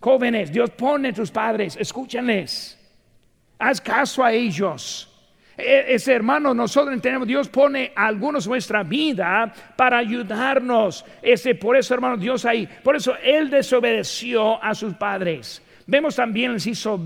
Jóvenes, 0.00 0.50
Dios 0.50 0.70
pone 0.70 1.12
tus 1.12 1.30
padres, 1.30 1.76
escúchenles. 1.78 2.76
Haz 3.58 3.80
caso 3.80 4.24
a 4.24 4.32
ellos. 4.32 5.08
E, 5.56 5.94
ese 5.94 6.12
hermano, 6.12 6.52
nosotros 6.52 6.92
entendemos, 6.92 7.28
Dios 7.28 7.48
pone 7.48 7.92
a 7.94 8.06
algunos 8.06 8.48
nuestra 8.48 8.82
vida 8.82 9.52
para 9.76 9.98
ayudarnos. 9.98 11.04
Ese, 11.22 11.54
por 11.54 11.76
eso, 11.76 11.94
hermano, 11.94 12.16
Dios 12.16 12.44
ahí. 12.44 12.68
Por 12.82 12.96
eso 12.96 13.14
Él 13.22 13.50
desobedeció 13.50 14.60
a 14.62 14.74
sus 14.74 14.94
padres. 14.94 15.62
Vemos 15.86 16.16
también 16.16 16.50
el 16.50 16.56
inciso. 16.56 16.98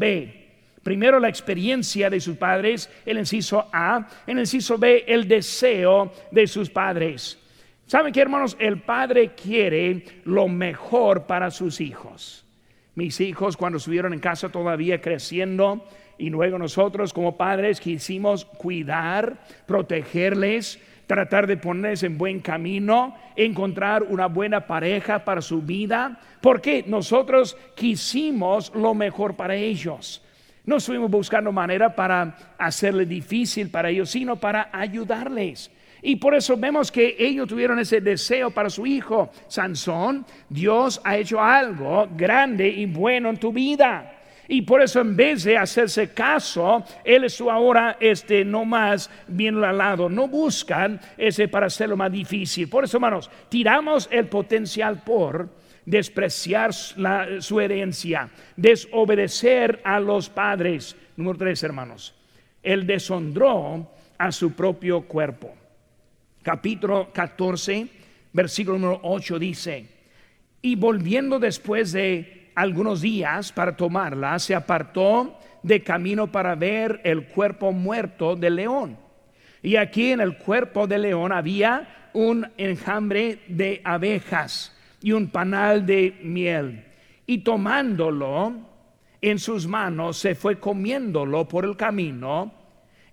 Primero 0.86 1.18
la 1.18 1.28
experiencia 1.28 2.08
de 2.08 2.20
sus 2.20 2.36
padres, 2.36 2.88
el 3.04 3.18
inciso 3.18 3.68
A. 3.72 4.06
El 4.24 4.38
inciso 4.38 4.78
B, 4.78 5.02
el 5.08 5.26
deseo 5.26 6.12
de 6.30 6.46
sus 6.46 6.70
padres. 6.70 7.40
¿Saben 7.86 8.12
qué, 8.12 8.20
hermanos? 8.20 8.56
El 8.60 8.82
padre 8.82 9.32
quiere 9.34 10.04
lo 10.22 10.46
mejor 10.46 11.26
para 11.26 11.50
sus 11.50 11.80
hijos. 11.80 12.46
Mis 12.94 13.20
hijos, 13.20 13.56
cuando 13.56 13.78
estuvieron 13.78 14.12
en 14.12 14.20
casa 14.20 14.48
todavía 14.48 15.00
creciendo, 15.00 15.84
y 16.18 16.30
luego 16.30 16.56
nosotros 16.56 17.12
como 17.12 17.36
padres 17.36 17.80
quisimos 17.80 18.44
cuidar, 18.44 19.40
protegerles, 19.66 20.78
tratar 21.08 21.48
de 21.48 21.56
ponerles 21.56 22.04
en 22.04 22.16
buen 22.16 22.38
camino, 22.38 23.16
encontrar 23.34 24.04
una 24.04 24.26
buena 24.26 24.68
pareja 24.68 25.24
para 25.24 25.42
su 25.42 25.62
vida, 25.62 26.20
porque 26.40 26.84
nosotros 26.86 27.56
quisimos 27.74 28.72
lo 28.72 28.94
mejor 28.94 29.34
para 29.34 29.56
ellos. 29.56 30.22
No 30.66 30.76
estuvimos 30.76 31.10
buscando 31.10 31.52
manera 31.52 31.94
para 31.94 32.36
hacerle 32.58 33.06
difícil 33.06 33.70
para 33.70 33.88
ellos, 33.88 34.10
sino 34.10 34.36
para 34.36 34.68
ayudarles. 34.72 35.70
Y 36.02 36.16
por 36.16 36.34
eso 36.34 36.56
vemos 36.56 36.90
que 36.90 37.16
ellos 37.18 37.48
tuvieron 37.48 37.78
ese 37.78 38.00
deseo 38.00 38.50
para 38.50 38.68
su 38.68 38.84
hijo. 38.84 39.30
Sansón, 39.48 40.26
Dios 40.48 41.00
ha 41.04 41.16
hecho 41.16 41.40
algo 41.40 42.08
grande 42.16 42.68
y 42.68 42.86
bueno 42.86 43.30
en 43.30 43.38
tu 43.38 43.52
vida. 43.52 44.12
Y 44.48 44.62
por 44.62 44.80
eso 44.80 45.00
en 45.00 45.16
vez 45.16 45.44
de 45.44 45.56
hacerse 45.56 46.12
caso, 46.12 46.84
él 47.04 47.24
es 47.24 47.40
ahora 47.40 47.96
este 47.98 48.44
no 48.44 48.64
más 48.64 49.10
bien 49.26 49.62
al 49.62 49.78
lado. 49.78 50.08
No 50.08 50.28
buscan 50.28 51.00
ese 51.16 51.48
para 51.48 51.66
hacerlo 51.66 51.96
más 51.96 52.12
difícil. 52.12 52.68
Por 52.68 52.84
eso, 52.84 52.96
hermanos, 52.96 53.30
tiramos 53.48 54.08
el 54.10 54.26
potencial 54.26 55.02
por 55.02 55.48
despreciar 55.86 56.74
su 56.74 57.60
herencia, 57.60 58.28
desobedecer 58.56 59.80
a 59.84 59.98
los 60.00 60.28
padres. 60.28 60.96
Número 61.16 61.38
tres, 61.38 61.62
hermanos. 61.62 62.14
Él 62.62 62.86
deshonró 62.86 63.90
a 64.18 64.32
su 64.32 64.52
propio 64.52 65.02
cuerpo. 65.02 65.54
Capítulo 66.42 67.10
14, 67.12 67.88
versículo 68.32 68.78
número 68.78 69.00
8 69.04 69.38
dice, 69.38 69.86
y 70.60 70.74
volviendo 70.74 71.38
después 71.38 71.92
de 71.92 72.50
algunos 72.54 73.00
días 73.00 73.52
para 73.52 73.76
tomarla, 73.76 74.38
se 74.38 74.54
apartó 74.54 75.38
de 75.62 75.82
camino 75.82 76.30
para 76.30 76.54
ver 76.54 77.00
el 77.04 77.26
cuerpo 77.26 77.72
muerto 77.72 78.34
del 78.34 78.56
león. 78.56 78.98
Y 79.62 79.76
aquí 79.76 80.12
en 80.12 80.20
el 80.20 80.38
cuerpo 80.38 80.86
del 80.86 81.02
león 81.02 81.32
había 81.32 82.10
un 82.12 82.48
enjambre 82.56 83.40
de 83.48 83.80
abejas 83.84 84.75
y 85.00 85.12
un 85.12 85.28
panal 85.28 85.84
de 85.86 86.18
miel. 86.22 86.84
Y 87.26 87.38
tomándolo 87.38 88.54
en 89.20 89.38
sus 89.38 89.66
manos, 89.66 90.18
se 90.18 90.34
fue 90.34 90.58
comiéndolo 90.58 91.48
por 91.48 91.64
el 91.64 91.76
camino. 91.76 92.52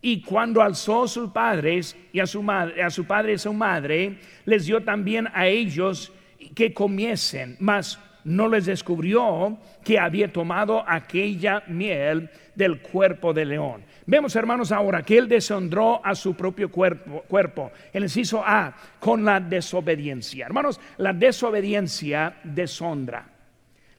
Y 0.02 0.22
cuando 0.22 0.62
alzó 0.62 1.04
a 1.04 1.08
sus 1.08 1.32
padres 1.32 1.98
y 2.12 2.19
a 2.19 2.28
su, 2.28 2.43
madre, 2.43 2.84
a 2.84 2.89
su 2.89 3.06
padre 3.06 3.32
y 3.32 3.36
a 3.36 3.39
su 3.39 3.54
madre, 3.54 4.17
les 4.46 4.65
dio 4.65 4.84
también 4.84 5.28
a 5.34 5.48
ellos 5.48 6.12
que 6.56 6.74
comiesen. 6.74 7.56
Mas 7.60 8.00
no 8.24 8.48
les 8.48 8.65
descubrió 8.65 9.58
que 9.84 10.00
había 10.00 10.32
tomado 10.32 10.84
aquella 10.88 11.63
miel 11.67 12.30
del 12.56 12.82
cuerpo 12.82 13.34
del 13.34 13.50
león. 13.50 13.84
Vemos, 14.06 14.36
hermanos, 14.36 14.72
ahora 14.72 15.02
que 15.04 15.18
él 15.18 15.30
deshonró 15.30 16.02
a 16.04 16.13
su 16.16 16.36
propio 16.36 16.70
cuerpo, 16.70 17.24
cuerpo. 17.28 17.72
El 17.92 18.04
inciso 18.04 18.44
A, 18.46 18.74
con 19.00 19.24
la 19.24 19.39
desobediencia. 19.39 20.46
Hermanos, 20.46 20.80
la 20.98 21.13
desobediencia 21.13 22.36
deshonra. 22.44 23.26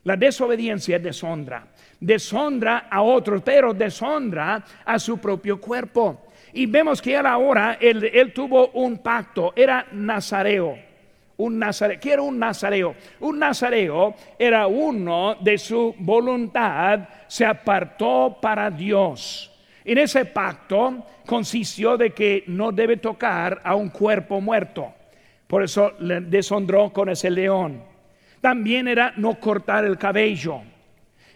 La 0.03 0.15
desobediencia 0.15 0.99
deshonra. 0.99 1.67
Deshonra 1.99 2.87
a 2.89 3.01
otros, 3.01 3.41
pero 3.43 3.73
deshonra 3.73 4.63
a 4.85 4.99
su 4.99 5.17
propio 5.17 5.59
cuerpo. 5.59 6.27
Y 6.53 6.67
vemos 6.67 7.01
que 7.01 7.15
él 7.15 7.25
ahora, 7.25 7.77
él, 7.81 8.03
él 8.13 8.31
tuvo 8.31 8.69
un 8.69 8.99
pacto, 8.99 9.53
era 9.55 9.87
nazareo 9.91 10.77
un 11.37 11.59
nazareo. 11.59 11.99
¿Qué 11.99 12.13
era 12.13 12.21
un 12.21 12.39
nazareo? 12.39 12.95
Un 13.19 13.39
nazareo 13.39 14.15
era 14.39 14.67
uno 14.67 15.35
de 15.41 15.57
su 15.57 15.93
voluntad, 15.99 17.09
se 17.27 17.45
apartó 17.45 18.37
para 18.41 18.69
Dios. 18.69 19.51
En 19.85 19.99
ese 19.99 20.25
pacto 20.25 21.05
consistió 21.27 21.95
de 21.95 22.09
que 22.09 22.43
no 22.47 22.71
debe 22.71 22.97
tocar 22.97 23.61
a 23.63 23.75
un 23.75 23.89
cuerpo 23.89 24.41
muerto. 24.41 24.91
Por 25.45 25.63
eso 25.63 25.93
le 25.99 26.21
deshonró 26.21 26.91
con 26.91 27.09
ese 27.09 27.29
león. 27.29 27.83
También 28.41 28.87
era 28.87 29.13
no 29.15 29.39
cortar 29.39 29.85
el 29.85 29.97
cabello. 29.99 30.61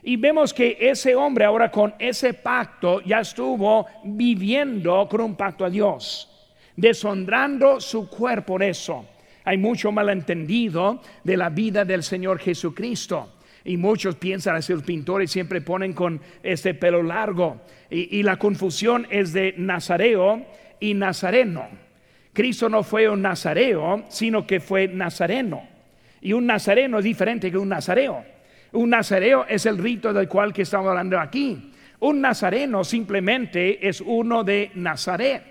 Y 0.02 0.16
vemos 0.16 0.52
que 0.52 0.78
ese 0.80 1.16
hombre 1.16 1.46
ahora 1.46 1.70
con 1.70 1.94
ese 2.00 2.34
pacto 2.34 3.02
ya 3.02 3.20
estuvo 3.20 3.86
viviendo 4.04 5.08
con 5.08 5.22
un 5.22 5.36
pacto 5.36 5.64
a 5.66 5.70
Dios, 5.70 6.28
deshonrando 6.76 7.80
su 7.80 8.10
cuerpo 8.10 8.54
por 8.54 8.64
eso. 8.64 9.06
Hay 9.44 9.58
mucho 9.58 9.92
malentendido 9.92 11.02
de 11.24 11.38
la 11.38 11.50
vida 11.50 11.86
del 11.86 12.02
Señor 12.02 12.40
Jesucristo. 12.40 13.34
Y 13.64 13.78
muchos 13.78 14.16
piensan, 14.16 14.56
así 14.56 14.74
los 14.74 14.84
pintores 14.84 15.32
siempre 15.32 15.62
ponen 15.62 15.94
con 15.94 16.22
este 16.44 16.74
pelo 16.74 17.04
largo. 17.04 17.62
Y, 17.90 18.24
la 18.24 18.38
confusión 18.38 19.08
es 19.10 19.34
de 19.34 19.54
nazareo 19.58 20.46
y 20.80 20.94
nazareno. 20.94 21.68
Cristo 22.34 22.70
no 22.70 22.84
fue 22.84 23.10
un 23.10 23.22
nazareo, 23.22 24.06
sino 24.10 24.46
que 24.48 24.60
fue 24.60 24.88
nazareno. 24.88 25.68
Y 26.22 26.34
un 26.34 26.46
nazareno 26.46 27.00
es 27.00 27.06
diferente 27.06 27.52
que 27.52 27.58
un 27.58 27.70
nazareo. 27.70 28.24
Un 28.72 28.92
nazareo 28.92 29.46
es 29.48 29.66
el 29.66 29.78
rito 29.78 30.14
del 30.14 30.28
cual 30.28 30.54
que 30.54 30.62
estamos 30.62 30.88
hablando 30.88 31.20
aquí. 31.20 31.72
Un 32.00 32.22
nazareno 32.22 32.84
simplemente 32.84 33.88
es 33.88 34.02
uno 34.02 34.44
de 34.44 34.72
Nazaret. 34.76 35.44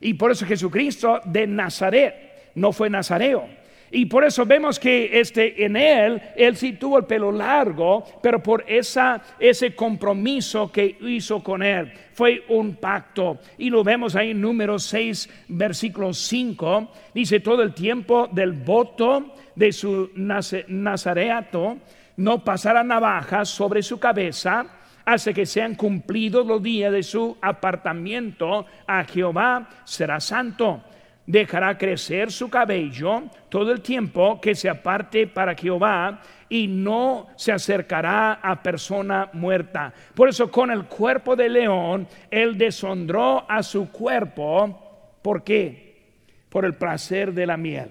Y 0.00 0.14
por 0.14 0.32
eso 0.32 0.44
Jesucristo 0.44 1.20
de 1.24 1.46
Nazaret 1.46 2.14
no 2.56 2.72
fue 2.72 2.90
nazareo. 2.90 3.48
Y 3.94 4.06
por 4.06 4.24
eso 4.24 4.44
vemos 4.44 4.80
que 4.80 5.20
este, 5.20 5.64
en 5.64 5.76
él, 5.76 6.20
él 6.34 6.56
sí 6.56 6.72
tuvo 6.72 6.98
el 6.98 7.04
pelo 7.04 7.30
largo, 7.30 8.04
pero 8.20 8.42
por 8.42 8.64
esa, 8.66 9.22
ese 9.38 9.72
compromiso 9.76 10.72
que 10.72 10.98
hizo 11.02 11.44
con 11.44 11.62
él, 11.62 11.92
fue 12.12 12.44
un 12.48 12.74
pacto. 12.74 13.38
Y 13.56 13.70
lo 13.70 13.84
vemos 13.84 14.16
ahí 14.16 14.32
en 14.32 14.40
número 14.40 14.80
6, 14.80 15.46
versículo 15.46 16.12
5, 16.12 16.90
dice 17.14 17.38
todo 17.38 17.62
el 17.62 17.72
tiempo 17.72 18.28
del 18.32 18.50
voto 18.50 19.36
de 19.54 19.70
su 19.70 20.10
nazareato, 20.16 21.76
no 22.16 22.42
pasará 22.42 22.82
navajas 22.82 23.48
sobre 23.48 23.80
su 23.80 24.00
cabeza, 24.00 24.66
hasta 25.04 25.32
que 25.32 25.46
sean 25.46 25.76
cumplidos 25.76 26.44
los 26.44 26.60
días 26.60 26.90
de 26.90 27.04
su 27.04 27.36
apartamiento. 27.40 28.66
A 28.88 29.04
Jehová, 29.04 29.68
será 29.84 30.18
santo 30.18 30.82
dejará 31.26 31.78
crecer 31.78 32.30
su 32.30 32.48
cabello 32.48 33.24
todo 33.48 33.72
el 33.72 33.80
tiempo 33.80 34.40
que 34.40 34.54
se 34.54 34.68
aparte 34.68 35.26
para 35.26 35.54
Jehová 35.54 36.20
y 36.48 36.66
no 36.66 37.28
se 37.36 37.52
acercará 37.52 38.34
a 38.34 38.62
persona 38.62 39.30
muerta. 39.32 39.92
Por 40.14 40.28
eso 40.28 40.50
con 40.50 40.70
el 40.70 40.84
cuerpo 40.84 41.34
de 41.34 41.48
león, 41.48 42.06
él 42.30 42.58
deshonró 42.58 43.50
a 43.50 43.62
su 43.62 43.90
cuerpo. 43.90 45.16
¿Por 45.22 45.42
qué? 45.42 46.02
Por 46.48 46.64
el 46.64 46.74
placer 46.74 47.32
de 47.32 47.46
la 47.46 47.56
miel. 47.56 47.88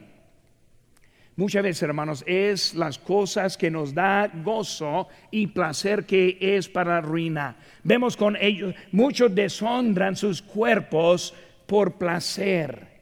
Muchas 1.36 1.64
veces, 1.64 1.82
hermanos, 1.82 2.24
es 2.28 2.76
las 2.76 3.00
cosas 3.00 3.58
que 3.58 3.72
nos 3.72 3.96
da 3.96 4.30
gozo 4.32 5.08
y 5.32 5.48
placer 5.48 6.06
que 6.06 6.38
es 6.40 6.70
para 6.70 7.02
ruina. 7.02 7.56
Vemos 7.84 8.16
con 8.16 8.38
ellos, 8.40 8.76
muchos 8.92 9.34
deshonran 9.34 10.16
sus 10.16 10.44
cuerpos 10.44 11.34
por 11.66 11.98
placer 11.98 12.93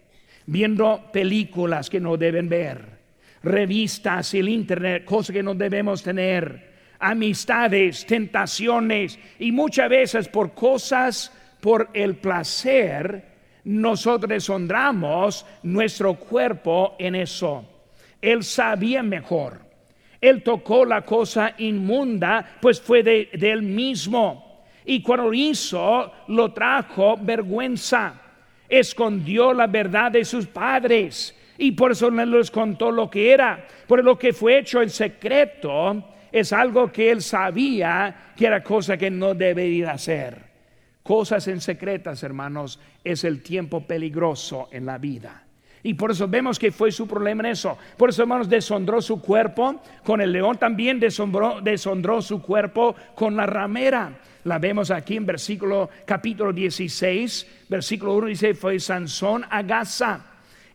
viendo 0.45 1.09
películas 1.11 1.89
que 1.89 1.99
no 1.99 2.17
deben 2.17 2.49
ver, 2.49 2.99
revistas, 3.43 4.33
el 4.33 4.49
internet, 4.49 5.05
cosas 5.05 5.33
que 5.33 5.43
no 5.43 5.55
debemos 5.55 6.03
tener, 6.03 6.71
amistades, 6.99 8.05
tentaciones 8.05 9.17
y 9.39 9.51
muchas 9.51 9.89
veces 9.89 10.27
por 10.27 10.53
cosas, 10.53 11.31
por 11.59 11.89
el 11.93 12.15
placer, 12.15 13.31
nosotros 13.63 14.29
deshonramos 14.29 15.45
nuestro 15.63 16.15
cuerpo 16.15 16.95
en 16.99 17.15
eso. 17.15 17.65
Él 18.21 18.43
sabía 18.43 19.03
mejor. 19.03 19.59
Él 20.19 20.43
tocó 20.43 20.85
la 20.85 21.01
cosa 21.01 21.55
inmunda, 21.57 22.57
pues 22.61 22.79
fue 22.79 23.01
de, 23.01 23.29
él 23.33 23.63
mismo. 23.63 24.63
Y 24.85 25.01
cuando 25.01 25.25
lo 25.25 25.33
hizo, 25.33 26.11
lo 26.27 26.53
trajo 26.53 27.17
vergüenza. 27.17 28.21
Escondió 28.71 29.53
la 29.53 29.67
verdad 29.67 30.11
de 30.11 30.25
sus 30.25 30.47
padres 30.47 31.35
y 31.57 31.73
por 31.73 31.91
eso 31.91 32.09
no 32.09 32.25
les 32.25 32.49
contó 32.49 32.89
lo 32.89 33.09
que 33.09 33.31
era. 33.31 33.67
Por 33.85 34.03
lo 34.03 34.17
que 34.17 34.33
fue 34.33 34.57
hecho 34.57 34.81
en 34.81 34.89
secreto 34.89 36.03
es 36.31 36.53
algo 36.53 36.91
que 36.91 37.11
él 37.11 37.21
sabía 37.21 38.31
que 38.35 38.47
era 38.47 38.63
cosa 38.63 38.97
que 38.97 39.11
no 39.11 39.35
debería 39.35 39.91
hacer. 39.91 40.49
Cosas 41.03 41.47
en 41.49 41.59
secretas, 41.59 42.23
hermanos, 42.23 42.79
es 43.03 43.23
el 43.25 43.43
tiempo 43.43 43.85
peligroso 43.85 44.69
en 44.71 44.85
la 44.85 44.97
vida. 44.97 45.43
Y 45.83 45.95
por 45.95 46.11
eso 46.11 46.27
vemos 46.27 46.59
que 46.59 46.71
fue 46.71 46.91
su 46.91 47.07
problema 47.07 47.43
en 47.43 47.53
eso. 47.53 47.77
Por 47.97 48.09
eso, 48.09 48.21
hermanos, 48.21 48.47
deshondró 48.47 49.01
su 49.01 49.19
cuerpo 49.19 49.81
con 50.03 50.21
el 50.21 50.31
león, 50.31 50.57
también 50.57 50.99
deshondró, 50.99 52.21
su 52.21 52.41
cuerpo 52.41 52.95
con 53.15 53.35
la 53.35 53.45
ramera. 53.45 54.19
La 54.43 54.57
vemos 54.57 54.89
aquí 54.89 55.17
en 55.17 55.25
versículo 55.25 55.89
capítulo 56.05 56.51
16, 56.51 57.65
versículo 57.69 58.15
1 58.15 58.27
dice, 58.27 58.53
fue 58.55 58.79
Sansón 58.79 59.45
a 59.49 59.61
Gaza 59.61 60.25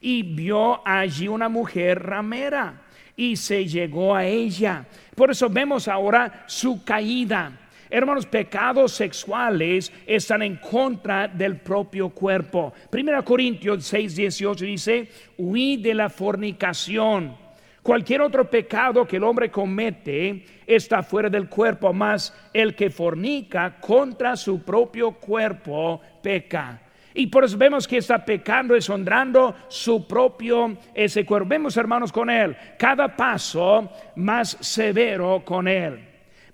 y 0.01 0.23
vio 0.23 0.87
allí 0.87 1.27
una 1.27 1.49
mujer 1.49 2.01
ramera 2.01 2.83
y 3.17 3.35
se 3.37 3.67
llegó 3.67 4.15
a 4.15 4.25
ella. 4.25 4.87
Por 5.17 5.33
eso 5.33 5.49
vemos 5.49 5.89
ahora 5.89 6.45
su 6.47 6.85
caída. 6.85 7.59
Hermanos, 7.91 8.27
pecados 8.27 8.93
sexuales 8.93 9.93
están 10.07 10.43
en 10.43 10.57
contra 10.57 11.27
del 11.27 11.57
propio 11.57 12.11
cuerpo. 12.11 12.73
Primera 12.91 13.23
Corintios 13.23 13.85
6, 13.85 14.15
18 14.15 14.65
dice, 14.65 15.09
huí 15.39 15.77
de 15.77 15.95
la 15.95 16.09
fornicación. 16.09 17.46
Cualquier 17.87 18.21
otro 18.21 18.51
pecado 18.51 19.07
que 19.07 19.15
el 19.15 19.23
hombre 19.23 19.49
comete 19.49 20.45
está 20.67 21.05
fuera 21.05 21.31
del 21.31 21.49
cuerpo, 21.49 21.93
más 21.93 22.37
el 22.53 22.75
que 22.75 22.91
fornica 22.91 23.77
contra 23.81 24.35
su 24.35 24.65
propio 24.65 25.13
cuerpo 25.13 26.01
peca. 26.21 26.83
Y 27.15 27.29
por 27.29 27.45
eso 27.45 27.57
vemos 27.57 27.87
que 27.87 27.99
está 27.99 28.25
pecando, 28.25 28.75
deshonrando 28.75 29.55
su 29.69 30.05
propio 30.05 30.77
ese 30.97 31.25
cuerpo. 31.25 31.49
Vemos, 31.49 31.77
hermanos, 31.77 32.11
con 32.11 32.29
él, 32.29 32.57
cada 32.77 33.15
paso 33.15 33.89
más 34.17 34.59
severo 34.61 35.45
con 35.45 35.69
él. 35.69 36.01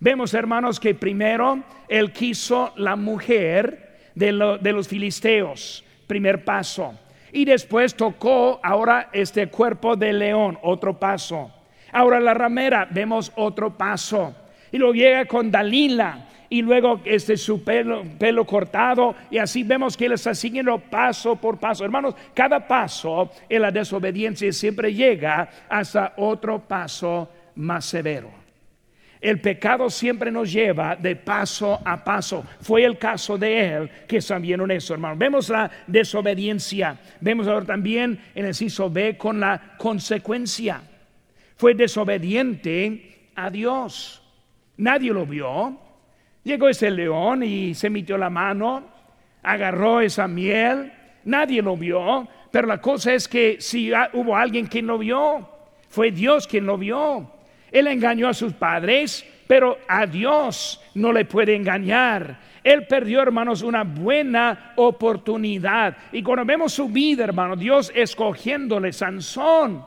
Vemos, 0.01 0.35
hermanos, 0.35 0.79
que 0.79 0.95
primero 0.95 1.65
él 1.89 2.13
quiso 2.13 2.75
la 2.77 2.95
mujer 2.95 4.11
de, 4.15 4.33
los 4.33 4.87
filisteos, 4.87 5.83
primer 6.07 6.45
paso. 6.45 6.93
Y 7.33 7.45
después 7.47 7.95
tocó 7.95 8.61
ahora 8.63 9.09
este 9.13 9.49
cuerpo 9.49 9.97
de 9.97 10.13
león, 10.13 10.59
otro 10.63 10.99
paso. 10.99 11.51
Ahora 11.91 12.21
la 12.21 12.35
ramera, 12.35 12.87
vemos 12.91 13.33
otro 13.37 13.77
paso. 13.77 14.35
Y 14.71 14.79
luego 14.79 14.95
llega 14.95 15.25
con 15.25 15.51
Dalila 15.51 16.27
y 16.53 16.61
luego 16.61 17.01
este 17.07 17.39
su 17.39 17.65
pelo, 17.65 18.03
pelo 18.19 18.45
cortado 18.45 19.15
y 19.31 19.39
así 19.39 19.63
vemos 19.63 19.97
que 19.97 20.05
él 20.05 20.13
está 20.13 20.35
siguiendo 20.35 20.79
paso 20.79 21.37
por 21.37 21.59
paso. 21.59 21.83
Hermanos, 21.83 22.15
cada 22.35 22.67
paso 22.69 23.31
en 23.49 23.63
la 23.63 23.71
desobediencia 23.71 24.53
siempre 24.53 24.93
llega 24.93 25.49
hasta 25.69 26.13
otro 26.19 26.61
paso 26.61 27.31
más 27.55 27.87
severo. 27.87 28.42
El 29.23 29.41
pecado 29.41 29.89
siempre 29.89 30.33
nos 30.33 30.53
lleva 30.53 30.97
de 30.97 31.15
paso 31.15 31.81
a 31.85 32.03
paso. 32.03 32.45
Fue 32.61 32.85
el 32.85 32.99
caso 32.99 33.39
de 33.39 33.73
él 33.73 33.91
que 34.09 34.19
en 34.19 34.71
eso, 34.73 34.95
hermano. 34.95 35.17
Vemos 35.17 35.49
la 35.49 35.71
desobediencia. 35.87 36.99
Vemos 37.21 37.47
ahora 37.47 37.65
también 37.65 38.19
en 38.35 38.47
el 38.47 38.55
ciso 38.55 38.91
B 38.91 39.17
con 39.17 39.39
la 39.39 39.77
consecuencia. 39.79 40.83
Fue 41.57 41.73
desobediente 41.75 43.31
a 43.37 43.49
Dios. 43.49 44.21
Nadie 44.79 45.13
lo 45.13 45.25
vio. 45.25 45.79
Llegó 46.43 46.69
ese 46.69 46.91
león 46.91 47.45
y 47.45 47.75
se 47.75 47.91
metió 47.91 48.19
la 48.19 48.29
mano, 48.29 48.89
agarró 49.45 50.01
esa 50.01 50.27
miel. 50.27 50.93
Nadie 51.25 51.63
lo 51.63 51.77
vio. 51.77 52.27
Pero 52.51 52.67
la 52.67 52.81
cosa 52.81 53.15
es 53.15 53.29
que 53.29 53.59
si 53.61 53.93
hubo 54.15 54.37
alguien 54.37 54.67
que 54.67 54.83
lo 54.83 54.99
vio, 54.99 55.49
fue 55.89 56.11
Dios 56.11 56.49
quien 56.49 56.67
lo 56.67 56.77
vio. 56.77 57.32
Él 57.73 57.87
engañó 57.87 58.29
a 58.29 58.35
sus 58.35 58.53
padres, 58.53 59.27
pero 59.47 59.79
a 59.89 60.07
Dios 60.07 60.81
no 60.95 61.13
le 61.13 61.25
puede 61.25 61.57
engañar. 61.57 62.39
Él 62.63 62.87
perdió, 62.87 63.23
hermanos, 63.23 63.63
una 63.63 63.83
buena 63.83 64.75
oportunidad. 64.77 65.97
Y 66.13 66.23
cuando 66.23 66.45
vemos 66.45 66.73
su 66.73 66.89
vida, 66.89 67.25
hermano, 67.25 67.57
Dios 67.57 67.91
escogiéndole, 67.95 68.93
Sansón, 68.93 69.85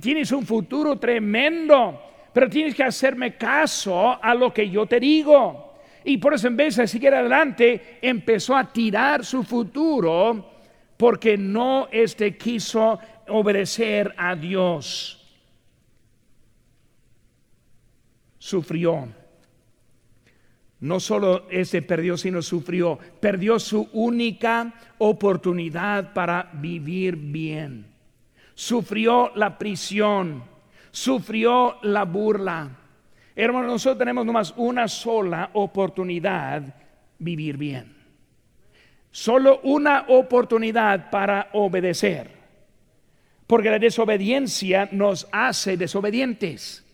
tienes 0.00 0.32
un 0.32 0.44
futuro 0.44 0.98
tremendo, 0.98 2.02
pero 2.32 2.48
tienes 2.48 2.74
que 2.74 2.82
hacerme 2.82 3.36
caso 3.36 4.18
a 4.20 4.34
lo 4.34 4.52
que 4.52 4.68
yo 4.68 4.86
te 4.86 4.98
digo. 4.98 5.74
Y 6.04 6.16
por 6.16 6.34
eso 6.34 6.48
en 6.48 6.56
vez 6.56 6.76
de 6.76 6.88
seguir 6.88 7.14
adelante, 7.14 7.98
empezó 8.00 8.56
a 8.56 8.72
tirar 8.72 9.24
su 9.24 9.44
futuro 9.44 10.52
porque 10.96 11.36
no 11.36 11.88
este 11.92 12.36
quiso 12.36 12.98
obedecer 13.28 14.14
a 14.16 14.34
Dios. 14.34 15.17
Sufrió. 18.38 19.08
No 20.80 21.00
solo 21.00 21.46
ese 21.50 21.82
perdió, 21.82 22.16
sino 22.16 22.40
sufrió. 22.40 22.98
Perdió 23.20 23.58
su 23.58 23.88
única 23.92 24.74
oportunidad 24.98 26.12
para 26.12 26.50
vivir 26.52 27.16
bien. 27.16 27.86
Sufrió 28.54 29.32
la 29.34 29.58
prisión. 29.58 30.44
Sufrió 30.90 31.78
la 31.82 32.04
burla. 32.04 32.70
Hermanos, 33.34 33.72
nosotros 33.72 33.98
tenemos 33.98 34.24
nomás 34.24 34.54
una 34.56 34.88
sola 34.88 35.50
oportunidad 35.54 36.74
vivir 37.18 37.56
bien. 37.56 37.96
Solo 39.10 39.60
una 39.64 40.06
oportunidad 40.08 41.10
para 41.10 41.50
obedecer. 41.54 42.30
Porque 43.46 43.70
la 43.70 43.78
desobediencia 43.78 44.88
nos 44.92 45.26
hace 45.32 45.76
desobedientes. 45.76 46.84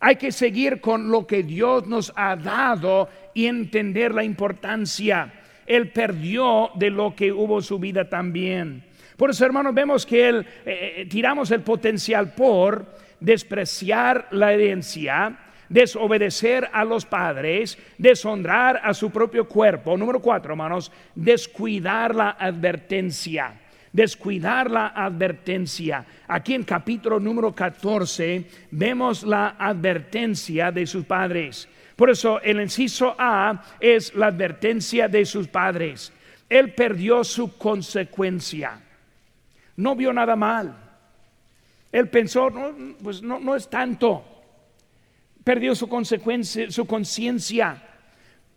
Hay 0.00 0.16
que 0.16 0.32
seguir 0.32 0.80
con 0.80 1.10
lo 1.10 1.26
que 1.26 1.42
Dios 1.42 1.86
nos 1.86 2.12
ha 2.16 2.36
dado 2.36 3.08
y 3.34 3.46
entender 3.46 4.14
la 4.14 4.24
importancia. 4.24 5.32
Él 5.66 5.90
perdió 5.90 6.70
de 6.74 6.90
lo 6.90 7.14
que 7.14 7.32
hubo 7.32 7.60
su 7.60 7.78
vida 7.78 8.08
también. 8.08 8.84
Por 9.16 9.30
eso, 9.30 9.44
hermanos, 9.44 9.74
vemos 9.74 10.04
que 10.04 10.28
él, 10.28 10.46
eh, 10.64 10.94
eh, 10.98 11.06
tiramos 11.06 11.50
el 11.50 11.62
potencial 11.62 12.34
por 12.34 12.86
despreciar 13.18 14.28
la 14.30 14.52
herencia, 14.52 15.38
desobedecer 15.68 16.68
a 16.72 16.84
los 16.84 17.06
padres, 17.06 17.78
deshonrar 17.96 18.80
a 18.84 18.92
su 18.92 19.10
propio 19.10 19.48
cuerpo. 19.48 19.96
Número 19.96 20.20
cuatro, 20.20 20.52
hermanos, 20.52 20.92
descuidar 21.14 22.14
la 22.14 22.30
advertencia 22.30 23.54
descuidar 23.96 24.70
la 24.70 24.88
advertencia. 24.88 26.04
Aquí 26.28 26.52
en 26.52 26.64
capítulo 26.64 27.18
número 27.18 27.54
14 27.54 28.44
vemos 28.70 29.22
la 29.22 29.56
advertencia 29.58 30.70
de 30.70 30.86
sus 30.86 31.06
padres. 31.06 31.66
Por 31.96 32.10
eso 32.10 32.38
el 32.42 32.60
inciso 32.60 33.16
A 33.18 33.64
es 33.80 34.14
la 34.14 34.26
advertencia 34.26 35.08
de 35.08 35.24
sus 35.24 35.48
padres. 35.48 36.12
Él 36.46 36.74
perdió 36.74 37.24
su 37.24 37.56
consecuencia. 37.56 38.78
No 39.76 39.96
vio 39.96 40.12
nada 40.12 40.36
mal. 40.36 40.76
Él 41.90 42.10
pensó, 42.10 42.50
no, 42.50 42.74
pues 43.02 43.22
no, 43.22 43.40
no 43.40 43.56
es 43.56 43.70
tanto. 43.70 44.22
Perdió 45.42 45.74
su 45.74 45.88
consecuencia, 45.88 46.70
su 46.70 46.86
conciencia 46.86 47.82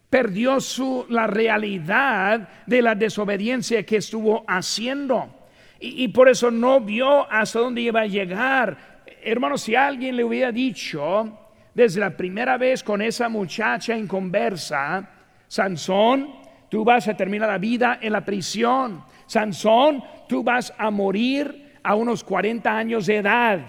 perdió 0.10 0.60
su, 0.60 1.06
la 1.10 1.28
realidad 1.28 2.50
de 2.66 2.82
la 2.82 2.96
desobediencia 2.96 3.86
que 3.86 3.98
estuvo 3.98 4.44
haciendo. 4.48 5.36
Y, 5.82 6.10
por 6.10 6.28
eso 6.28 6.52
no 6.52 6.82
vio 6.82 7.32
hasta 7.32 7.60
dónde 7.60 7.82
iba 7.82 8.02
a 8.02 8.06
llegar. 8.06 8.78
Hermano, 9.24 9.58
si 9.58 9.76
alguien 9.76 10.18
le 10.18 10.26
hubiera 10.26 10.52
dicho 10.52 11.40
desde 11.74 12.02
la 12.02 12.10
primera 12.10 12.58
vez 12.58 12.84
con 12.84 13.02
esa 13.02 13.30
muchacha 13.30 13.96
en 13.96 14.06
conversa, 14.06 15.10
Sansón, 15.48 16.32
tú 16.68 16.84
vas 16.84 17.08
a 17.08 17.16
terminar 17.16 17.48
la 17.48 17.58
vida 17.58 18.00
en 18.02 18.12
la 18.12 18.26
prisión. 18.26 19.04
Sansón, 19.26 20.04
tú 20.28 20.44
vas 20.44 20.74
a 20.78 20.92
morir 20.92 21.78
a 21.82 21.96
unos 21.96 22.26
40 22.26 22.78
años 22.78 23.06
de 23.06 23.18
edad. 23.18 23.60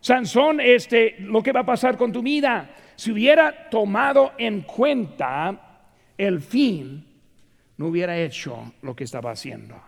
Sansón, 0.00 0.60
este, 0.60 1.16
lo 1.18 1.42
que 1.42 1.50
va 1.50 1.60
a 1.60 1.66
pasar 1.66 1.96
con 1.96 2.12
tu 2.12 2.22
vida. 2.22 2.70
Si 2.94 3.10
hubiera 3.10 3.68
tomado 3.68 4.32
en 4.38 4.60
cuenta 4.60 5.67
el 6.18 6.40
fin, 6.40 7.06
no 7.76 7.86
hubiera 7.86 8.18
hecho 8.18 8.74
lo 8.82 8.94
que 8.94 9.04
estaba 9.04 9.30
haciendo. 9.30 9.80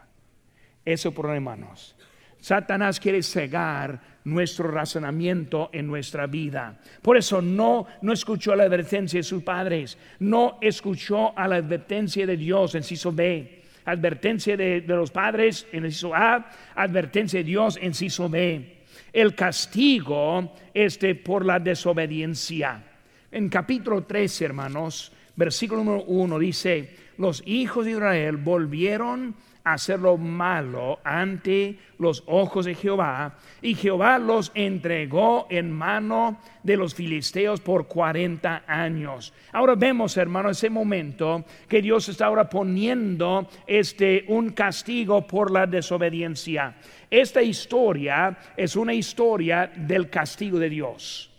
Eso 0.85 1.13
por 1.13 1.29
hermanos. 1.29 1.97
Satanás 2.41 2.99
quiere 2.99 3.23
cegar 3.23 4.01
nuestro 4.25 4.71
razonamiento 4.71 5.71
en 5.73 5.87
nuestra 5.87 6.27
vida. 6.27 6.79
Por 7.03 7.17
eso 7.17 7.43
no, 7.43 7.87
no 8.01 8.13
escuchó 8.13 8.55
la 8.55 8.65
advertencia 8.65 9.19
de 9.19 9.25
sus 9.25 9.43
padres, 9.43 9.99
no 10.21 10.59
escuchó 10.61 11.37
a 11.37 11.47
la 11.49 11.57
advertencia 11.57 12.27
de 12.27 12.37
Dios 12.37 12.75
en 12.75 12.83
Ciso 12.83 13.13
B, 13.13 13.63
advertencia 13.85 14.57
de, 14.57 14.83
los 14.87 15.11
padres 15.11 15.67
en 15.73 15.91
Ciso 15.91 16.15
A, 16.15 16.51
advertencia 16.75 17.41
de 17.41 17.45
Dios 17.45 17.79
en 17.81 17.93
Ciso 17.93 18.29
B. 18.29 18.79
El 19.13 19.35
castigo 19.35 20.55
este 20.73 21.15
por 21.17 21.45
la 21.45 21.59
desobediencia. 21.59 22.85
En 23.33 23.49
capítulo 23.49 24.05
13, 24.05 24.45
hermanos, 24.45 25.13
versículo 25.41 25.83
número 25.83 26.05
1 26.05 26.39
dice, 26.39 26.95
los 27.17 27.43
hijos 27.47 27.87
de 27.87 27.93
Israel 27.93 28.37
volvieron 28.37 29.35
hacer 29.65 29.99
lo 29.99 30.17
malo 30.17 31.01
ante 31.03 31.79
los 31.99 32.23
ojos 32.27 32.67
de 32.67 32.75
Jehová, 32.75 33.37
y 33.63 33.75
Jehová 33.75 34.19
los 34.19 34.53
entregó 34.55 35.47
en 35.51 35.71
mano 35.71 36.39
de 36.63 36.77
los 36.77 36.95
filisteos 36.95 37.61
por 37.61 37.87
40 37.87 38.65
años. 38.67 39.33
Ahora 39.53 39.75
vemos, 39.77 40.17
hermano, 40.19 40.51
ese 40.51 40.69
momento 40.69 41.45
que 41.69 41.81
Dios 41.81 42.09
está 42.09 42.27
ahora 42.27 42.49
poniendo 42.49 43.49
este 43.67 44.25
un 44.29 44.51
castigo 44.51 45.27
por 45.27 45.51
la 45.51 45.67
desobediencia. 45.67 46.75
Esta 47.11 47.43
historia 47.43 48.37
es 48.57 48.77
una 48.77 48.93
historia 48.93 49.71
del 49.75 50.11
castigo 50.11 50.59
de 50.59 50.69
Dios. 50.69 51.30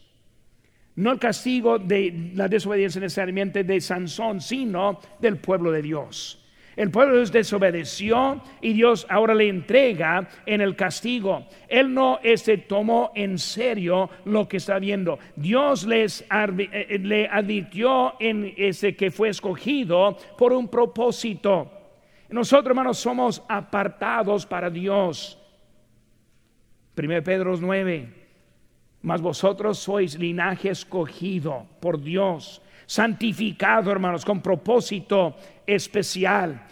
No 0.96 1.12
el 1.12 1.20
castigo 1.20 1.80
de 1.80 2.32
la 2.36 2.48
desobediencia 2.48 3.00
necesariamente 3.00 3.64
de 3.64 3.80
Sansón, 3.80 4.42
sino 4.42 5.00
del 5.20 5.38
pueblo 5.38 5.72
de 5.72 5.82
Dios. 5.82 6.42
El 6.76 6.90
pueblo 6.90 7.24
desobedeció 7.26 8.42
y 8.62 8.74
Dios 8.74 9.06
ahora 9.10 9.36
le 9.36 9.50
entrega 9.50 10.28
en 10.46 10.62
el 10.62 10.76
castigo. 10.76 11.48
Él 11.68 11.94
no 11.94 12.20
este, 12.24 12.58
tomó 12.58 13.12
en 13.14 13.38
serio 13.38 14.10
lo 14.26 14.48
que 14.48 14.58
está 14.58 14.80
viendo. 14.80 15.20
Dios 15.36 15.86
les 15.86 16.22
eh, 16.22 16.26
eh, 16.72 17.00
le 17.00 17.28
advirtió 17.28 18.16
en 18.20 18.54
ese 18.56 18.96
que 18.96 19.12
fue 19.12 19.30
escogido 19.30 20.18
por 20.38 20.54
un 20.54 20.70
propósito. 20.70 21.72
Nosotros, 22.30 22.72
hermanos, 22.72 22.98
somos 22.98 23.44
apartados 23.50 24.46
para 24.46 24.70
Dios. 24.70 25.38
1 26.98 27.24
Pedro 27.24 27.58
9. 27.58 28.21
Mas 29.02 29.22
vosotros 29.22 29.80
sois 29.80 30.16
linaje 30.16 30.70
escogido 30.70 31.66
por 31.80 32.00
Dios, 32.02 32.62
santificado, 32.86 33.92
hermanos, 33.92 34.24
con 34.24 34.42
propósito 34.42 35.36
especial. 35.66 36.68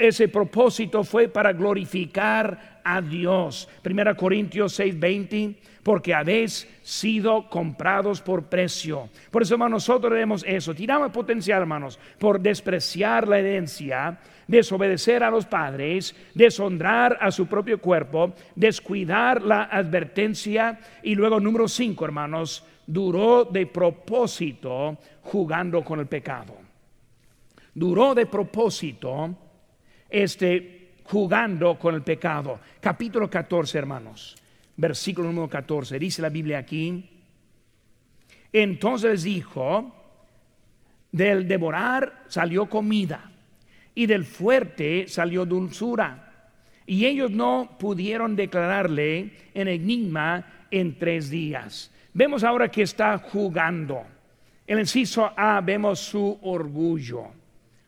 Ese 0.00 0.28
propósito 0.28 1.04
fue 1.04 1.28
para 1.28 1.52
glorificar 1.52 2.80
a 2.82 3.00
Dios. 3.00 3.68
Primera 3.82 4.14
Corintios 4.14 4.72
6:20, 4.80 5.56
porque 5.82 6.14
habéis 6.14 6.66
sido 6.82 7.48
comprados 7.50 8.20
por 8.20 8.44
precio. 8.44 9.10
Por 9.30 9.42
eso, 9.42 9.54
hermanos, 9.54 9.86
nosotros 9.86 10.12
vemos 10.12 10.44
eso. 10.48 10.74
Tiramos 10.74 11.12
potencial, 11.12 11.60
hermanos, 11.60 11.98
por 12.18 12.40
despreciar 12.40 13.28
la 13.28 13.38
herencia 13.38 14.18
desobedecer 14.46 15.22
a 15.22 15.30
los 15.30 15.46
padres, 15.46 16.14
deshonrar 16.34 17.18
a 17.20 17.30
su 17.30 17.46
propio 17.46 17.80
cuerpo, 17.80 18.34
descuidar 18.54 19.42
la 19.42 19.64
advertencia 19.64 20.78
y 21.02 21.14
luego 21.14 21.40
número 21.40 21.68
cinco, 21.68 22.04
hermanos, 22.04 22.64
duró 22.86 23.44
de 23.44 23.66
propósito 23.66 24.98
jugando 25.22 25.82
con 25.82 26.00
el 26.00 26.06
pecado. 26.06 26.56
Duró 27.74 28.14
de 28.14 28.26
propósito 28.26 29.34
este 30.08 30.92
jugando 31.04 31.78
con 31.78 31.94
el 31.94 32.02
pecado. 32.02 32.60
Capítulo 32.80 33.28
14, 33.28 33.78
hermanos. 33.78 34.36
Versículo 34.76 35.28
número 35.28 35.48
14. 35.48 35.98
Dice 35.98 36.22
la 36.22 36.28
Biblia 36.28 36.58
aquí. 36.58 37.10
Entonces 38.52 39.24
dijo, 39.24 39.92
del 41.10 41.48
devorar 41.48 42.24
salió 42.28 42.66
comida 42.66 43.33
y 43.94 44.06
del 44.06 44.24
fuerte 44.24 45.06
salió 45.08 45.44
dulzura. 45.44 46.20
Y 46.86 47.06
ellos 47.06 47.30
no 47.30 47.76
pudieron 47.78 48.36
declararle 48.36 49.32
en 49.54 49.68
enigma 49.68 50.66
en 50.70 50.98
tres 50.98 51.30
días. 51.30 51.90
Vemos 52.12 52.44
ahora 52.44 52.70
que 52.70 52.82
está 52.82 53.18
jugando. 53.18 54.04
El 54.66 54.80
inciso 54.80 55.30
A 55.36 55.60
vemos 55.60 56.00
su 56.00 56.38
orgullo, 56.42 57.26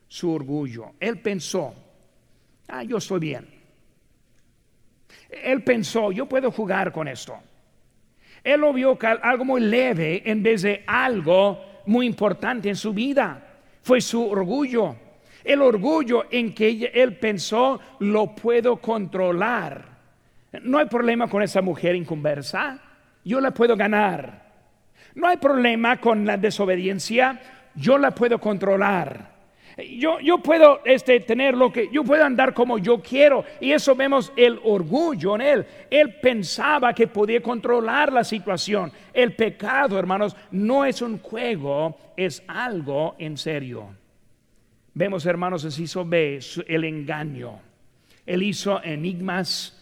su 0.09 0.33
orgullo. 0.33 0.93
Él 1.01 1.21
pensó, 1.21 1.75
ah, 2.69 2.83
yo 2.83 2.99
estoy 2.99 3.21
bien. 3.21 3.47
Él 5.29 5.63
pensó, 5.63 6.13
yo 6.13 6.27
puedo 6.27 6.51
jugar 6.51 6.93
con 6.93 7.09
esto. 7.09 7.37
Él 8.43 8.61
lo 8.61 8.73
vio 8.73 8.99
algo 9.23 9.45
muy 9.45 9.61
leve 9.61 10.23
en 10.25 10.43
vez 10.43 10.63
de 10.63 10.85
algo 10.87 11.83
muy 11.87 12.07
importante 12.07 12.69
en 12.69 12.77
su 12.77 12.93
vida. 12.93 13.61
Fue 13.83 14.01
su 14.01 14.25
orgullo. 14.29 14.97
El 15.47 15.63
orgullo 15.63 16.25
en 16.29 16.53
que 16.53 16.91
él 16.93 17.17
pensó 17.19 17.79
lo 18.01 18.35
puedo 18.35 18.79
controlar. 18.79 19.85
No 20.63 20.79
hay 20.79 20.87
problema 20.87 21.29
con 21.29 21.41
esa 21.41 21.63
mujer 21.63 21.95
inconversa. 21.95 22.81
Yo 23.25 23.41
la 23.41 23.53
puedo 23.53 23.77
ganar. 23.77 24.45
No 25.15 25.29
hay 25.29 25.37
problema 25.37 26.01
con 26.01 26.27
la 26.27 26.37
desobediencia. 26.37 27.41
Yo 27.77 27.97
la 27.97 28.11
puedo 28.11 28.41
controlar. 28.41 29.37
Yo, 29.97 30.19
yo, 30.19 30.39
puedo 30.39 30.81
este, 30.85 31.21
tener 31.21 31.55
lo 31.55 31.71
que 31.71 31.91
yo 31.93 32.03
puedo 32.03 32.25
andar 32.25 32.53
como 32.53 32.79
yo 32.79 33.01
quiero. 33.01 33.45
Y 33.61 33.71
eso 33.71 33.95
vemos 33.95 34.33
el 34.35 34.59
orgullo 34.65 35.37
en 35.37 35.43
él. 35.43 35.67
Él 35.89 36.15
pensaba 36.21 36.93
que 36.93 37.07
podía 37.07 37.41
controlar 37.41 38.13
la 38.13 38.25
situación. 38.25 38.91
El 39.15 39.37
pecado, 39.37 39.97
hermanos, 39.97 40.35
no 40.51 40.85
es 40.85 41.03
un 41.03 41.21
juego, 41.21 41.97
es 42.17 42.43
algo 42.49 43.15
en 43.21 43.37
serio. 43.37 43.91
Vemos, 44.99 45.27
hermanos, 45.27 45.79
hizo 45.79 46.07
B, 46.07 46.41
el 46.67 46.85
engaño. 46.85 47.59
Él 48.25 48.43
hizo 48.43 48.83
enigmas, 48.83 49.79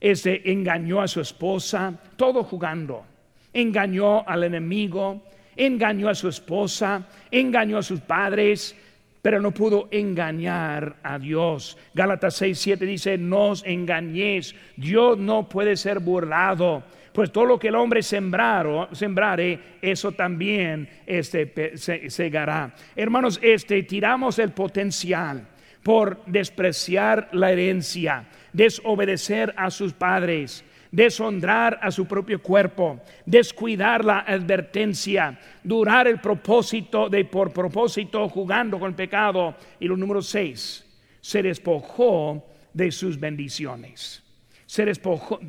este 0.00 0.50
engañó 0.50 1.02
a 1.02 1.08
su 1.08 1.20
esposa, 1.20 1.92
todo 2.16 2.42
jugando. 2.42 3.04
Engañó 3.52 4.26
al 4.26 4.44
enemigo, 4.44 5.22
engañó 5.54 6.08
a 6.08 6.14
su 6.14 6.28
esposa, 6.28 7.06
engañó 7.30 7.76
a 7.76 7.82
sus 7.82 8.00
padres, 8.00 8.74
pero 9.20 9.42
no 9.42 9.50
pudo 9.50 9.88
engañar 9.90 10.96
a 11.02 11.18
Dios. 11.18 11.76
Gálatas 11.92 12.36
6, 12.36 12.58
7 12.58 12.86
dice, 12.86 13.18
no 13.18 13.48
os 13.48 13.62
engañéis, 13.66 14.54
Dios 14.74 15.18
no 15.18 15.50
puede 15.50 15.76
ser 15.76 16.00
burlado 16.00 16.82
pues 17.20 17.32
todo 17.32 17.44
lo 17.44 17.58
que 17.58 17.68
el 17.68 17.74
hombre 17.74 18.02
sembraro, 18.02 18.88
sembrare, 18.92 19.76
eso 19.82 20.12
también 20.12 20.88
este, 21.04 21.76
se, 21.76 22.08
segará. 22.08 22.74
Hermanos, 22.96 23.38
este, 23.42 23.82
tiramos 23.82 24.38
el 24.38 24.52
potencial 24.52 25.46
por 25.82 26.24
despreciar 26.24 27.28
la 27.32 27.52
herencia, 27.52 28.24
desobedecer 28.54 29.52
a 29.58 29.70
sus 29.70 29.92
padres, 29.92 30.64
deshonrar 30.90 31.78
a 31.82 31.90
su 31.90 32.06
propio 32.06 32.40
cuerpo, 32.40 33.02
descuidar 33.26 34.02
la 34.02 34.20
advertencia, 34.20 35.38
durar 35.62 36.08
el 36.08 36.22
propósito 36.22 37.10
de 37.10 37.26
por 37.26 37.52
propósito 37.52 38.30
jugando 38.30 38.78
con 38.78 38.88
el 38.88 38.96
pecado. 38.96 39.56
Y 39.78 39.88
lo 39.88 39.96
número 39.98 40.22
seis, 40.22 40.86
se 41.20 41.42
despojó 41.42 42.46
de 42.72 42.90
sus 42.90 43.20
bendiciones 43.20 44.22
se 44.70 44.84
despojó, 44.84 45.40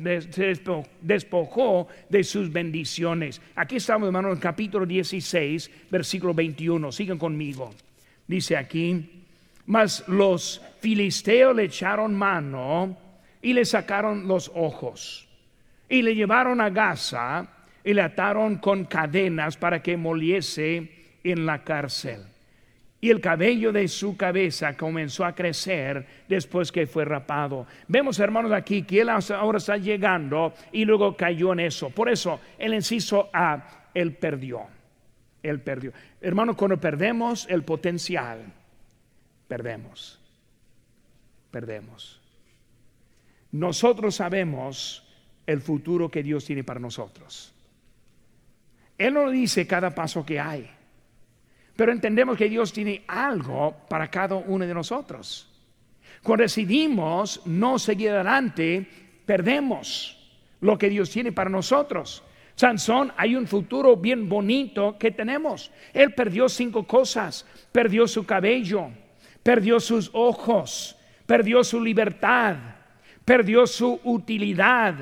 de 2.08 2.24
sus 2.24 2.52
bendiciones. 2.52 3.40
Aquí 3.54 3.76
estamos, 3.76 4.08
hermano, 4.08 4.32
en 4.32 4.38
capítulo 4.40 4.84
16, 4.84 5.70
versículo 5.92 6.34
21. 6.34 6.90
Sigan 6.90 7.18
conmigo. 7.18 7.72
Dice 8.26 8.56
aquí, 8.56 9.22
mas 9.66 10.02
los 10.08 10.60
filisteos 10.80 11.54
le 11.54 11.64
echaron 11.66 12.16
mano 12.16 12.98
y 13.40 13.52
le 13.52 13.64
sacaron 13.64 14.26
los 14.26 14.50
ojos 14.56 15.28
y 15.88 16.02
le 16.02 16.16
llevaron 16.16 16.60
a 16.60 16.70
Gaza 16.70 17.46
y 17.84 17.94
le 17.94 18.02
ataron 18.02 18.56
con 18.56 18.86
cadenas 18.86 19.56
para 19.56 19.80
que 19.80 19.96
moliese 19.96 20.90
en 21.22 21.46
la 21.46 21.62
cárcel 21.62 22.31
y 23.02 23.10
el 23.10 23.20
cabello 23.20 23.72
de 23.72 23.88
su 23.88 24.16
cabeza 24.16 24.76
comenzó 24.76 25.24
a 25.24 25.34
crecer 25.34 26.06
después 26.28 26.70
que 26.70 26.86
fue 26.86 27.04
rapado. 27.04 27.66
Vemos, 27.88 28.20
hermanos, 28.20 28.52
aquí 28.52 28.84
que 28.84 29.00
él 29.00 29.08
ahora 29.08 29.58
está 29.58 29.76
llegando 29.76 30.54
y 30.70 30.84
luego 30.84 31.16
cayó 31.16 31.52
en 31.52 31.58
eso. 31.58 31.90
Por 31.90 32.08
eso, 32.08 32.38
el 32.56 32.74
inciso 32.74 33.28
A, 33.32 33.88
él 33.92 34.14
perdió. 34.14 34.60
Él 35.42 35.60
perdió. 35.60 35.92
Hermano, 36.20 36.56
cuando 36.56 36.78
perdemos 36.78 37.44
el 37.50 37.64
potencial, 37.64 38.38
perdemos. 39.48 40.20
Perdemos. 41.50 42.20
Nosotros 43.50 44.14
sabemos 44.14 45.04
el 45.44 45.60
futuro 45.60 46.08
que 46.08 46.22
Dios 46.22 46.44
tiene 46.44 46.62
para 46.62 46.78
nosotros. 46.78 47.52
Él 48.96 49.12
no 49.12 49.28
dice 49.28 49.66
cada 49.66 49.92
paso 49.92 50.24
que 50.24 50.38
hay. 50.38 50.70
Pero 51.76 51.92
entendemos 51.92 52.36
que 52.36 52.48
Dios 52.48 52.72
tiene 52.72 53.04
algo 53.06 53.76
para 53.88 54.08
cada 54.08 54.36
uno 54.36 54.66
de 54.66 54.74
nosotros. 54.74 55.48
Cuando 56.22 56.42
decidimos 56.42 57.42
no 57.46 57.78
seguir 57.78 58.10
adelante, 58.10 58.86
perdemos 59.26 60.18
lo 60.60 60.78
que 60.78 60.88
Dios 60.88 61.10
tiene 61.10 61.32
para 61.32 61.50
nosotros. 61.50 62.22
Sansón, 62.54 63.12
hay 63.16 63.34
un 63.34 63.46
futuro 63.46 63.96
bien 63.96 64.28
bonito 64.28 64.96
que 64.98 65.10
tenemos. 65.10 65.72
Él 65.92 66.14
perdió 66.14 66.48
cinco 66.48 66.86
cosas. 66.86 67.46
Perdió 67.72 68.06
su 68.06 68.24
cabello, 68.24 68.90
perdió 69.42 69.80
sus 69.80 70.10
ojos, 70.12 70.96
perdió 71.26 71.64
su 71.64 71.80
libertad, 71.80 72.56
perdió 73.24 73.66
su 73.66 73.98
utilidad, 74.04 74.94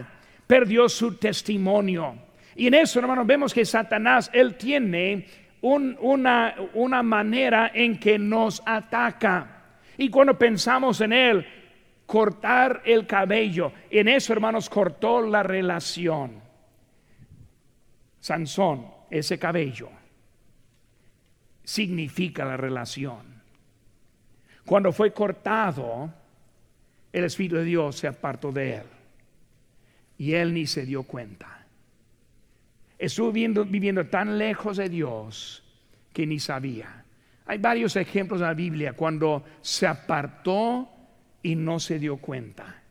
perdió 0.46 0.88
su 0.88 1.16
testimonio. 1.16 2.14
Y 2.54 2.68
en 2.68 2.74
eso, 2.74 3.00
hermanos, 3.00 3.26
vemos 3.26 3.52
que 3.52 3.64
Satanás, 3.64 4.30
él 4.32 4.54
tiene 4.56 5.26
una, 5.62 6.54
una 6.74 7.02
manera 7.02 7.70
en 7.74 7.98
que 7.98 8.18
nos 8.18 8.62
ataca. 8.64 9.64
Y 9.98 10.08
cuando 10.08 10.38
pensamos 10.38 11.00
en 11.00 11.12
Él, 11.12 11.46
cortar 12.06 12.82
el 12.84 13.06
cabello. 13.06 13.72
En 13.88 14.08
eso, 14.08 14.32
hermanos, 14.32 14.68
cortó 14.68 15.22
la 15.22 15.42
relación. 15.42 16.40
Sansón, 18.18 18.86
ese 19.10 19.38
cabello, 19.38 19.90
significa 21.62 22.44
la 22.44 22.56
relación. 22.56 23.42
Cuando 24.64 24.92
fue 24.92 25.12
cortado, 25.12 26.12
el 27.12 27.24
Espíritu 27.24 27.56
de 27.56 27.64
Dios 27.64 27.96
se 27.96 28.08
apartó 28.08 28.52
de 28.52 28.76
él. 28.76 28.86
Y 30.18 30.34
él 30.34 30.52
ni 30.52 30.66
se 30.66 30.84
dio 30.84 31.04
cuenta. 31.04 31.59
Estuvo 33.00 33.32
viviendo, 33.32 34.06
tan 34.08 34.36
lejos 34.36 34.76
de 34.76 34.90
Dios 34.90 35.64
que 36.12 36.26
ni 36.26 36.38
sabía. 36.38 37.02
Hay 37.46 37.56
varios 37.56 37.96
ejemplos 37.96 38.42
en 38.42 38.46
la 38.46 38.52
Biblia 38.52 38.92
cuando 38.92 39.42
se 39.62 39.86
apartó 39.86 40.86
y 41.42 41.54
no 41.54 41.80
se 41.80 41.98
dio 41.98 42.18
cuenta. 42.18 42.82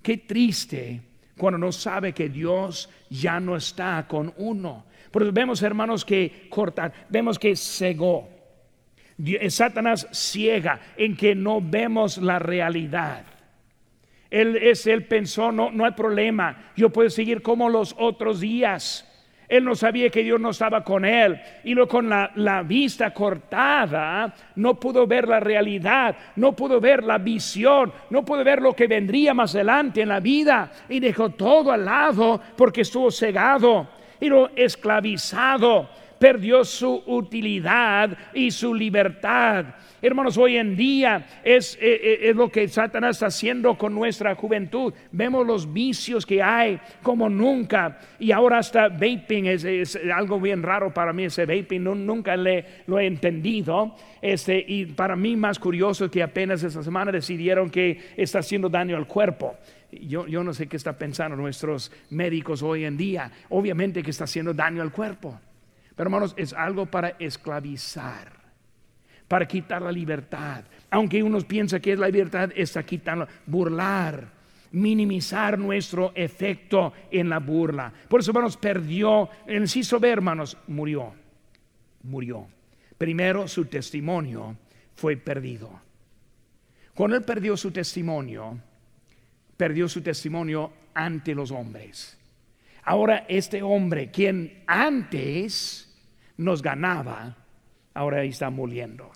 Qué 0.00 0.16
triste 0.16 1.02
cuando 1.36 1.58
no 1.58 1.72
sabe 1.72 2.14
que 2.14 2.30
Dios 2.30 2.88
ya 3.10 3.38
no 3.38 3.54
está 3.54 4.06
con 4.08 4.32
uno. 4.38 4.86
Porque 5.10 5.30
vemos, 5.30 5.62
hermanos, 5.62 6.06
que 6.06 6.46
cortar, 6.48 7.06
vemos 7.10 7.38
que 7.38 7.54
cegó. 7.54 8.30
Satanás 9.50 10.08
ciega 10.10 10.80
en 10.96 11.18
que 11.18 11.34
no 11.34 11.60
vemos 11.60 12.16
la 12.16 12.38
realidad. 12.38 13.26
Él, 14.30 14.56
es, 14.56 14.86
él 14.86 15.04
pensó, 15.04 15.52
no, 15.52 15.70
no 15.70 15.84
hay 15.84 15.92
problema, 15.92 16.72
yo 16.74 16.88
puedo 16.88 17.10
seguir 17.10 17.42
como 17.42 17.68
los 17.68 17.94
otros 17.98 18.40
días. 18.40 19.10
Él 19.56 19.64
no 19.64 19.74
sabía 19.74 20.10
que 20.10 20.22
Dios 20.22 20.40
no 20.40 20.50
estaba 20.50 20.82
con 20.82 21.04
él. 21.04 21.40
Y 21.62 21.74
lo 21.74 21.86
con 21.86 22.08
la, 22.08 22.30
la, 22.34 22.62
vista 22.62 23.12
cortada, 23.12 24.34
no 24.56 24.74
pudo 24.80 25.06
ver 25.06 25.28
la 25.28 25.38
realidad, 25.38 26.16
no 26.36 26.54
pudo 26.54 26.80
ver 26.80 27.04
la 27.04 27.18
visión, 27.18 27.92
no 28.10 28.24
pudo 28.24 28.42
ver 28.42 28.60
lo 28.60 28.74
que 28.74 28.86
vendría 28.86 29.32
más 29.32 29.54
adelante 29.54 30.02
en 30.02 30.08
la 30.08 30.20
vida. 30.20 30.70
Y 30.88 30.98
dejó 30.98 31.30
todo 31.30 31.70
al 31.70 31.84
lado 31.84 32.40
porque 32.56 32.80
estuvo 32.80 33.10
cegado 33.10 33.88
y 34.20 34.28
lo 34.28 34.50
esclavizado. 34.56 35.88
Perdió 36.18 36.64
su 36.64 37.02
utilidad 37.06 38.10
y 38.32 38.50
su 38.50 38.74
libertad. 38.74 39.66
Hermanos, 40.06 40.36
hoy 40.36 40.58
en 40.58 40.76
día 40.76 41.24
es, 41.42 41.76
eh, 41.76 41.94
eh, 41.94 42.18
es, 42.28 42.36
lo 42.36 42.50
que 42.50 42.68
Satanás 42.68 43.16
está 43.16 43.28
haciendo 43.28 43.78
con 43.78 43.94
nuestra 43.94 44.34
juventud. 44.34 44.92
Vemos 45.10 45.46
los 45.46 45.72
vicios 45.72 46.26
que 46.26 46.42
hay 46.42 46.78
como 47.02 47.30
nunca. 47.30 48.00
Y 48.18 48.30
ahora 48.30 48.58
hasta 48.58 48.90
vaping 48.90 49.46
es, 49.46 49.98
algo 50.14 50.38
bien 50.38 50.62
raro 50.62 50.92
para 50.92 51.14
mí 51.14 51.24
ese 51.24 51.46
vaping. 51.46 51.82
nunca 51.82 52.36
le, 52.36 52.66
lo 52.86 52.98
he 52.98 53.06
entendido. 53.06 53.96
Este, 54.20 54.62
y 54.68 54.84
para 54.84 55.16
mí 55.16 55.36
más 55.36 55.58
curioso 55.58 56.10
que 56.10 56.22
apenas 56.22 56.62
esta 56.62 56.82
semana 56.82 57.10
decidieron 57.10 57.70
que 57.70 57.98
está 58.14 58.40
haciendo 58.40 58.68
daño 58.68 58.98
al 58.98 59.06
cuerpo. 59.06 59.56
Yo, 59.90 60.26
yo 60.26 60.44
no 60.44 60.52
sé 60.52 60.66
qué 60.66 60.76
está 60.76 60.98
pensando 60.98 61.34
nuestros 61.34 61.90
médicos 62.10 62.62
hoy 62.62 62.84
en 62.84 62.98
día. 62.98 63.32
Obviamente 63.48 64.02
que 64.02 64.10
está 64.10 64.24
haciendo 64.24 64.52
daño 64.52 64.82
al 64.82 64.92
cuerpo. 64.92 65.40
Pero 65.96 66.08
hermanos, 66.08 66.34
es 66.36 66.52
algo 66.52 66.84
para 66.84 67.16
esclavizar 67.18 68.33
para 69.28 69.46
quitar 69.46 69.82
la 69.82 69.92
libertad. 69.92 70.64
Aunque 70.90 71.22
unos 71.22 71.44
piensan 71.44 71.80
que 71.80 71.92
es 71.92 71.98
la 71.98 72.08
libertad, 72.08 72.50
está 72.54 72.84
quitando, 72.84 73.26
burlar, 73.46 74.28
minimizar 74.72 75.58
nuestro 75.58 76.12
efecto 76.14 76.92
en 77.10 77.28
la 77.28 77.38
burla. 77.38 77.92
Por 78.08 78.20
eso, 78.20 78.30
hermanos, 78.30 78.56
perdió, 78.56 79.28
el 79.46 79.62
inciso 79.62 79.98
B, 80.00 80.10
hermanos, 80.10 80.56
murió, 80.66 81.12
murió. 82.02 82.46
Primero, 82.98 83.48
su 83.48 83.66
testimonio 83.66 84.56
fue 84.94 85.16
perdido. 85.16 85.80
Cuando 86.94 87.16
él 87.16 87.22
perdió 87.22 87.56
su 87.56 87.70
testimonio, 87.72 88.58
perdió 89.56 89.88
su 89.88 90.00
testimonio 90.00 90.72
ante 90.94 91.34
los 91.34 91.50
hombres. 91.50 92.18
Ahora 92.84 93.24
este 93.28 93.62
hombre, 93.62 94.10
quien 94.10 94.62
antes 94.66 95.92
nos 96.36 96.62
ganaba, 96.62 97.36
ahora 97.94 98.22
está 98.24 98.50
muriendo. 98.50 99.10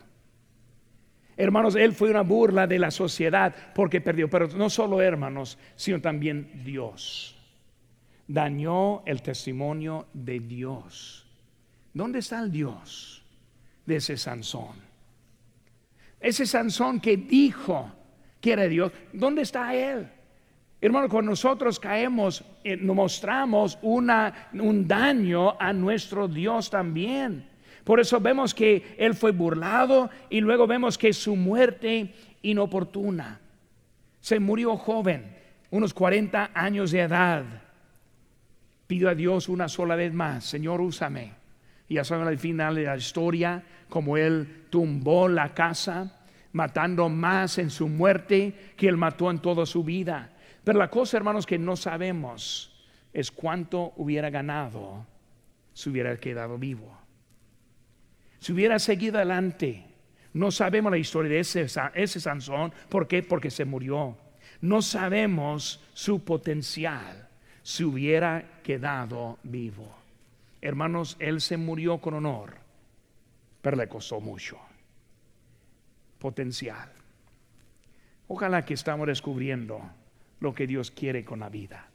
Hermanos, 1.36 1.76
él 1.76 1.94
fue 1.94 2.10
una 2.10 2.22
burla 2.22 2.66
de 2.66 2.78
la 2.78 2.90
sociedad 2.90 3.54
porque 3.74 4.00
perdió, 4.00 4.28
pero 4.28 4.48
no 4.48 4.70
solo 4.70 5.00
hermanos, 5.00 5.58
sino 5.76 6.00
también 6.00 6.64
Dios. 6.64 7.36
Dañó 8.26 9.04
el 9.06 9.22
testimonio 9.22 10.08
de 10.12 10.40
Dios. 10.40 11.26
¿Dónde 11.94 12.18
está 12.18 12.40
el 12.40 12.50
Dios 12.50 13.24
de 13.86 13.96
ese 13.96 14.16
Sansón? 14.16 14.76
Ese 16.20 16.44
Sansón 16.44 17.00
que 17.00 17.16
dijo 17.16 17.92
que 18.40 18.52
era 18.52 18.64
Dios, 18.66 18.92
¿dónde 19.12 19.42
está 19.42 19.74
él? 19.74 20.10
Hermano, 20.80 21.08
cuando 21.08 21.30
nosotros 21.30 21.80
caemos, 21.80 22.44
eh, 22.62 22.76
nos 22.76 22.94
mostramos 22.94 23.78
una, 23.82 24.48
un 24.54 24.86
daño 24.86 25.60
a 25.60 25.72
nuestro 25.72 26.28
Dios 26.28 26.70
también. 26.70 27.48
Por 27.84 28.00
eso 28.00 28.20
vemos 28.20 28.54
que 28.54 28.96
él 28.98 29.14
fue 29.14 29.32
burlado 29.32 30.10
y 30.30 30.40
luego 30.40 30.66
vemos 30.66 30.98
que 30.98 31.12
su 31.12 31.36
muerte 31.36 32.14
inoportuna. 32.42 33.40
Se 34.20 34.38
murió 34.40 34.76
joven, 34.76 35.36
unos 35.70 35.94
40 35.94 36.50
años 36.54 36.90
de 36.90 37.00
edad. 37.00 37.44
Pido 38.86 39.08
a 39.08 39.14
Dios 39.14 39.48
una 39.48 39.68
sola 39.68 39.96
vez 39.96 40.12
más, 40.12 40.44
Señor, 40.44 40.80
úsame. 40.80 41.32
Y 41.88 41.94
ya 41.94 42.04
saben 42.04 42.26
al 42.26 42.38
final 42.38 42.74
de 42.74 42.84
la 42.84 42.96
historia, 42.96 43.62
como 43.88 44.16
él 44.16 44.66
tumbó 44.70 45.28
la 45.28 45.54
casa, 45.54 46.20
matando 46.52 47.08
más 47.08 47.58
en 47.58 47.70
su 47.70 47.88
muerte 47.88 48.72
que 48.76 48.88
él 48.88 48.96
mató 48.96 49.30
en 49.30 49.38
toda 49.38 49.64
su 49.64 49.84
vida. 49.84 50.30
Pero 50.64 50.78
la 50.78 50.90
cosa, 50.90 51.16
hermanos, 51.16 51.46
que 51.46 51.58
no 51.58 51.76
sabemos 51.76 52.74
es 53.12 53.30
cuánto 53.30 53.94
hubiera 53.96 54.28
ganado 54.28 55.06
si 55.72 55.88
hubiera 55.88 56.16
quedado 56.18 56.58
vivo. 56.58 56.97
Si 58.40 58.52
hubiera 58.52 58.78
seguido 58.78 59.16
adelante, 59.16 59.84
no 60.32 60.50
sabemos 60.50 60.92
la 60.92 60.98
historia 60.98 61.32
de 61.32 61.40
ese, 61.40 62.20
Sansón. 62.20 62.72
¿Por 62.88 63.08
qué? 63.08 63.22
Porque 63.22 63.50
se 63.50 63.64
murió. 63.64 64.16
No 64.60 64.82
sabemos 64.82 65.82
su 65.94 66.24
potencial 66.24 67.28
si 67.62 67.84
hubiera 67.84 68.60
quedado 68.62 69.38
vivo. 69.42 69.94
Hermanos, 70.60 71.16
él 71.18 71.40
se 71.40 71.56
murió 71.56 71.98
con 71.98 72.14
honor, 72.14 72.56
pero 73.62 73.76
le 73.76 73.88
costó 73.88 74.20
mucho. 74.20 74.58
Potencial. 76.18 76.92
Ojalá 78.26 78.64
que 78.64 78.74
estamos 78.74 79.06
descubriendo 79.06 79.80
lo 80.40 80.54
que 80.54 80.66
Dios 80.66 80.90
quiere 80.90 81.24
con 81.24 81.40
la 81.40 81.48
vida. 81.48 81.88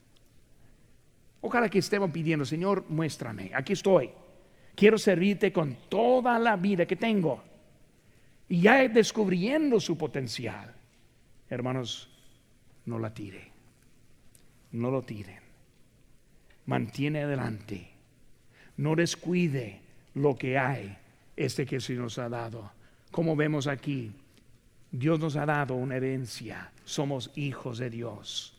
Ojalá 1.41 1.69
que 1.69 1.79
estemos 1.79 2.11
pidiendo, 2.11 2.45
Señor, 2.45 2.85
muéstrame, 2.87 3.51
aquí 3.53 3.73
estoy. 3.73 4.09
Quiero 4.75 4.97
servirte 4.97 5.51
con 5.51 5.77
toda 5.89 6.39
la 6.39 6.55
vida 6.55 6.85
que 6.85 6.95
tengo. 6.95 7.43
Y 8.49 8.61
ya 8.61 8.87
descubriendo 8.87 9.79
su 9.79 9.97
potencial. 9.97 10.73
Hermanos, 11.49 12.09
no 12.85 12.99
la 12.99 13.13
tire. 13.13 13.51
No 14.71 14.89
lo 14.89 15.03
tiren. 15.03 15.41
Mantiene 16.65 17.23
adelante. 17.23 17.89
No 18.77 18.95
descuide 18.95 19.81
lo 20.15 20.35
que 20.35 20.57
hay, 20.57 20.97
este 21.35 21.65
que 21.65 21.79
se 21.79 21.93
nos 21.93 22.17
ha 22.17 22.29
dado. 22.29 22.71
Como 23.11 23.35
vemos 23.35 23.67
aquí, 23.67 24.11
Dios 24.91 25.19
nos 25.19 25.35
ha 25.35 25.45
dado 25.45 25.75
una 25.75 25.97
herencia. 25.97 26.71
Somos 26.83 27.31
hijos 27.35 27.77
de 27.77 27.89
Dios. 27.89 28.55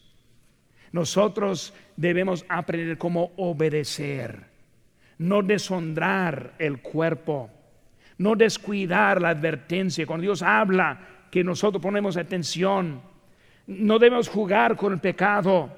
Nosotros 0.93 1.75
debemos 1.97 2.45
aprender 2.49 2.99
cómo 2.99 3.33
obedecer 3.37 4.54
no 5.19 5.43
deshonrar 5.43 6.55
el 6.59 6.81
cuerpo, 6.81 7.51
no 8.19 8.37
descuidar 8.37 9.21
la 9.21 9.31
advertencia. 9.31 10.07
Cuando 10.07 10.23
Dios 10.23 10.43
habla, 10.43 11.27
que 11.31 11.43
nosotros 11.43 11.83
ponemos 11.83 12.17
atención, 12.17 13.03
no 13.67 13.99
debemos 13.99 14.29
jugar 14.29 14.77
con 14.77 14.93
el 14.93 15.01
pecado, 15.01 15.71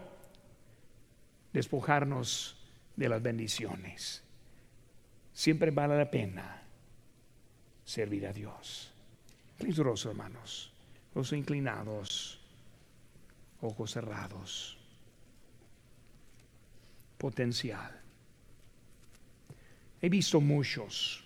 despojarnos 1.52 2.56
de 2.94 3.08
las 3.08 3.22
bendiciones. 3.22 4.22
Siempre 5.32 5.70
vale 5.70 5.96
la 5.96 6.10
pena 6.10 6.62
servir 7.84 8.26
a 8.26 8.32
Dios. 8.32 8.92
Mis 9.60 9.78
hermanos, 9.78 10.72
los 11.14 11.32
inclinados, 11.32 12.38
ojos 13.62 13.92
cerrados, 13.92 14.76
potencial. 17.16 18.05
He 20.00 20.08
visto 20.08 20.40
muchos 20.40 21.24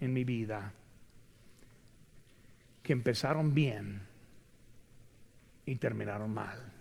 en 0.00 0.12
mi 0.12 0.24
vida 0.24 0.72
que 2.82 2.92
empezaron 2.92 3.54
bien 3.54 4.02
y 5.64 5.76
terminaron 5.76 6.32
mal. 6.32 6.72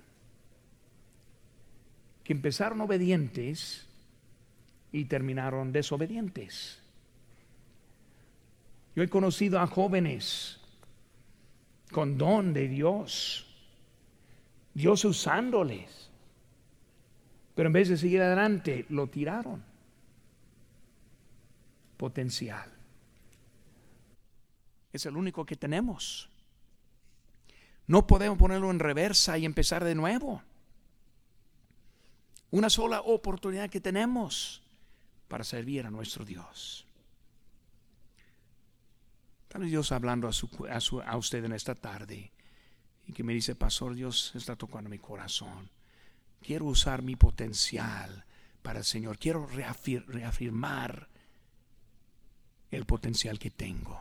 Que 2.23 2.33
empezaron 2.33 2.81
obedientes 2.81 3.87
y 4.91 5.05
terminaron 5.05 5.71
desobedientes. 5.71 6.81
Yo 8.95 9.03
he 9.03 9.09
conocido 9.09 9.59
a 9.59 9.67
jóvenes 9.67 10.59
con 11.91 12.17
don 12.17 12.53
de 12.53 12.67
Dios 12.67 13.45
Dios 14.75 15.05
usándoles. 15.05 16.11
Pero 17.55 17.67
en 17.67 17.73
vez 17.73 17.89
de 17.89 17.97
seguir 17.97 18.21
adelante, 18.21 18.85
lo 18.89 19.07
tiraron. 19.07 19.63
Potencial. 21.97 22.71
Es 24.91 25.05
el 25.05 25.17
único 25.17 25.45
que 25.45 25.55
tenemos. 25.55 26.29
No 27.87 28.07
podemos 28.07 28.37
ponerlo 28.37 28.71
en 28.71 28.79
reversa 28.79 29.37
y 29.37 29.45
empezar 29.45 29.83
de 29.83 29.95
nuevo. 29.95 30.41
Una 32.51 32.69
sola 32.69 33.01
oportunidad 33.01 33.69
que 33.69 33.81
tenemos 33.81 34.63
para 35.27 35.43
servir 35.43 35.85
a 35.85 35.91
nuestro 35.91 36.25
Dios. 36.25 36.87
Tal 39.47 39.69
Dios 39.69 39.91
hablando 39.91 40.27
a, 40.27 40.33
su, 40.33 40.49
a, 41.05 41.17
usted 41.17 41.43
en 41.45 41.53
esta 41.53 41.75
tarde 41.75 42.31
y 43.07 43.13
que 43.13 43.23
me 43.23 43.33
dice, 43.33 43.55
Pastor, 43.55 43.95
Dios 43.95 44.33
está 44.35 44.55
tocando 44.55 44.89
mi 44.89 44.99
corazón. 44.99 45.69
Quiero 46.41 46.65
usar 46.65 47.01
mi 47.01 47.15
potencial 47.15 48.25
para 48.61 48.79
el 48.79 48.85
Señor. 48.85 49.17
Quiero 49.17 49.47
reafirmar 49.47 51.07
el 52.71 52.85
potencial 52.85 53.39
que 53.39 53.51
tengo. 53.51 53.99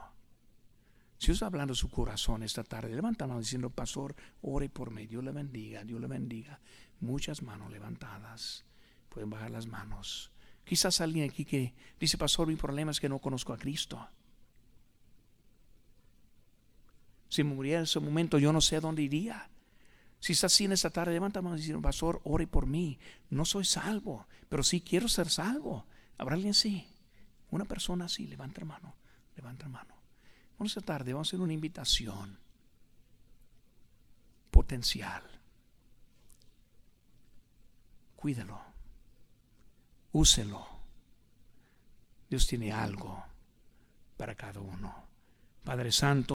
Si 1.19 1.29
Dios 1.29 1.37
está 1.37 1.47
hablando 1.47 1.75
su 1.75 1.89
corazón 1.89 2.43
esta 2.43 2.65
tarde, 2.65 2.95
levanta 2.95 3.27
mano 3.27 3.41
diciendo, 3.41 3.71
Pastor, 3.71 4.15
ore 4.43 4.69
por 4.69 4.91
mí. 4.91 5.07
Dios 5.07 5.25
le 5.25 5.33
bendiga, 5.33 5.85
Dios 5.85 6.01
le 6.01 6.07
bendiga. 6.07 6.61
Muchas 7.01 7.43
manos 7.43 7.71
levantadas. 7.71 8.65
Pueden 9.09 9.31
bajar 9.31 9.51
las 9.51 9.67
manos. 9.67 10.33
Quizás 10.65 11.01
alguien 11.01 11.29
aquí 11.31 11.45
que 11.45 11.75
dice, 11.99 12.19
Pastor, 12.19 12.49
mi 12.49 12.57
problema 12.57 12.91
es 12.91 13.01
que 13.01 13.09
no 13.09 13.21
conozco 13.21 13.53
a 13.53 13.59
Cristo. 13.59 14.07
Si 17.29 17.43
muriera 17.43 17.79
en 17.79 17.85
ese 17.85 18.01
momento, 18.01 18.39
yo 18.39 18.53
no 18.53 18.61
sé 18.61 18.77
a 18.77 18.81
dónde 18.81 19.03
iría. 19.03 19.51
Si 20.21 20.33
está 20.33 20.47
así 20.47 20.65
en 20.65 20.73
esta 20.73 20.91
tarde, 20.91 21.13
levanta 21.13 21.43
mano 21.43 21.57
dice, 21.57 21.77
Pastor, 21.79 22.21
ore 22.25 22.47
por 22.47 22.67
mí. 22.67 22.99
No 23.31 23.45
soy 23.45 23.65
salvo, 23.65 24.27
pero 24.49 24.63
sí 24.63 24.81
quiero 24.81 25.09
ser 25.09 25.29
salvo. 25.29 25.87
¿Habrá 26.17 26.35
alguien 26.35 26.53
así? 26.53 26.87
Una 27.55 27.65
persona 27.67 28.07
así, 28.07 28.27
levanta 28.27 28.63
la 28.63 28.67
mano, 28.67 28.95
levanta 29.37 29.67
la 29.67 29.69
mano. 29.69 29.95
Vamos 30.59 30.77
esta 30.77 30.81
tarde, 30.81 31.13
vamos 31.13 31.29
a 31.29 31.31
hacer 31.31 31.41
una 31.41 31.53
invitación 31.53 32.37
potencial. 34.51 35.23
Cuídalo. 38.17 38.61
Úselo. 40.11 40.67
Dios 42.29 42.45
tiene 42.49 42.73
algo 42.73 43.23
para 44.17 44.35
cada 44.35 44.59
uno. 44.59 44.93
Padre 45.63 45.93
Santo. 45.93 46.33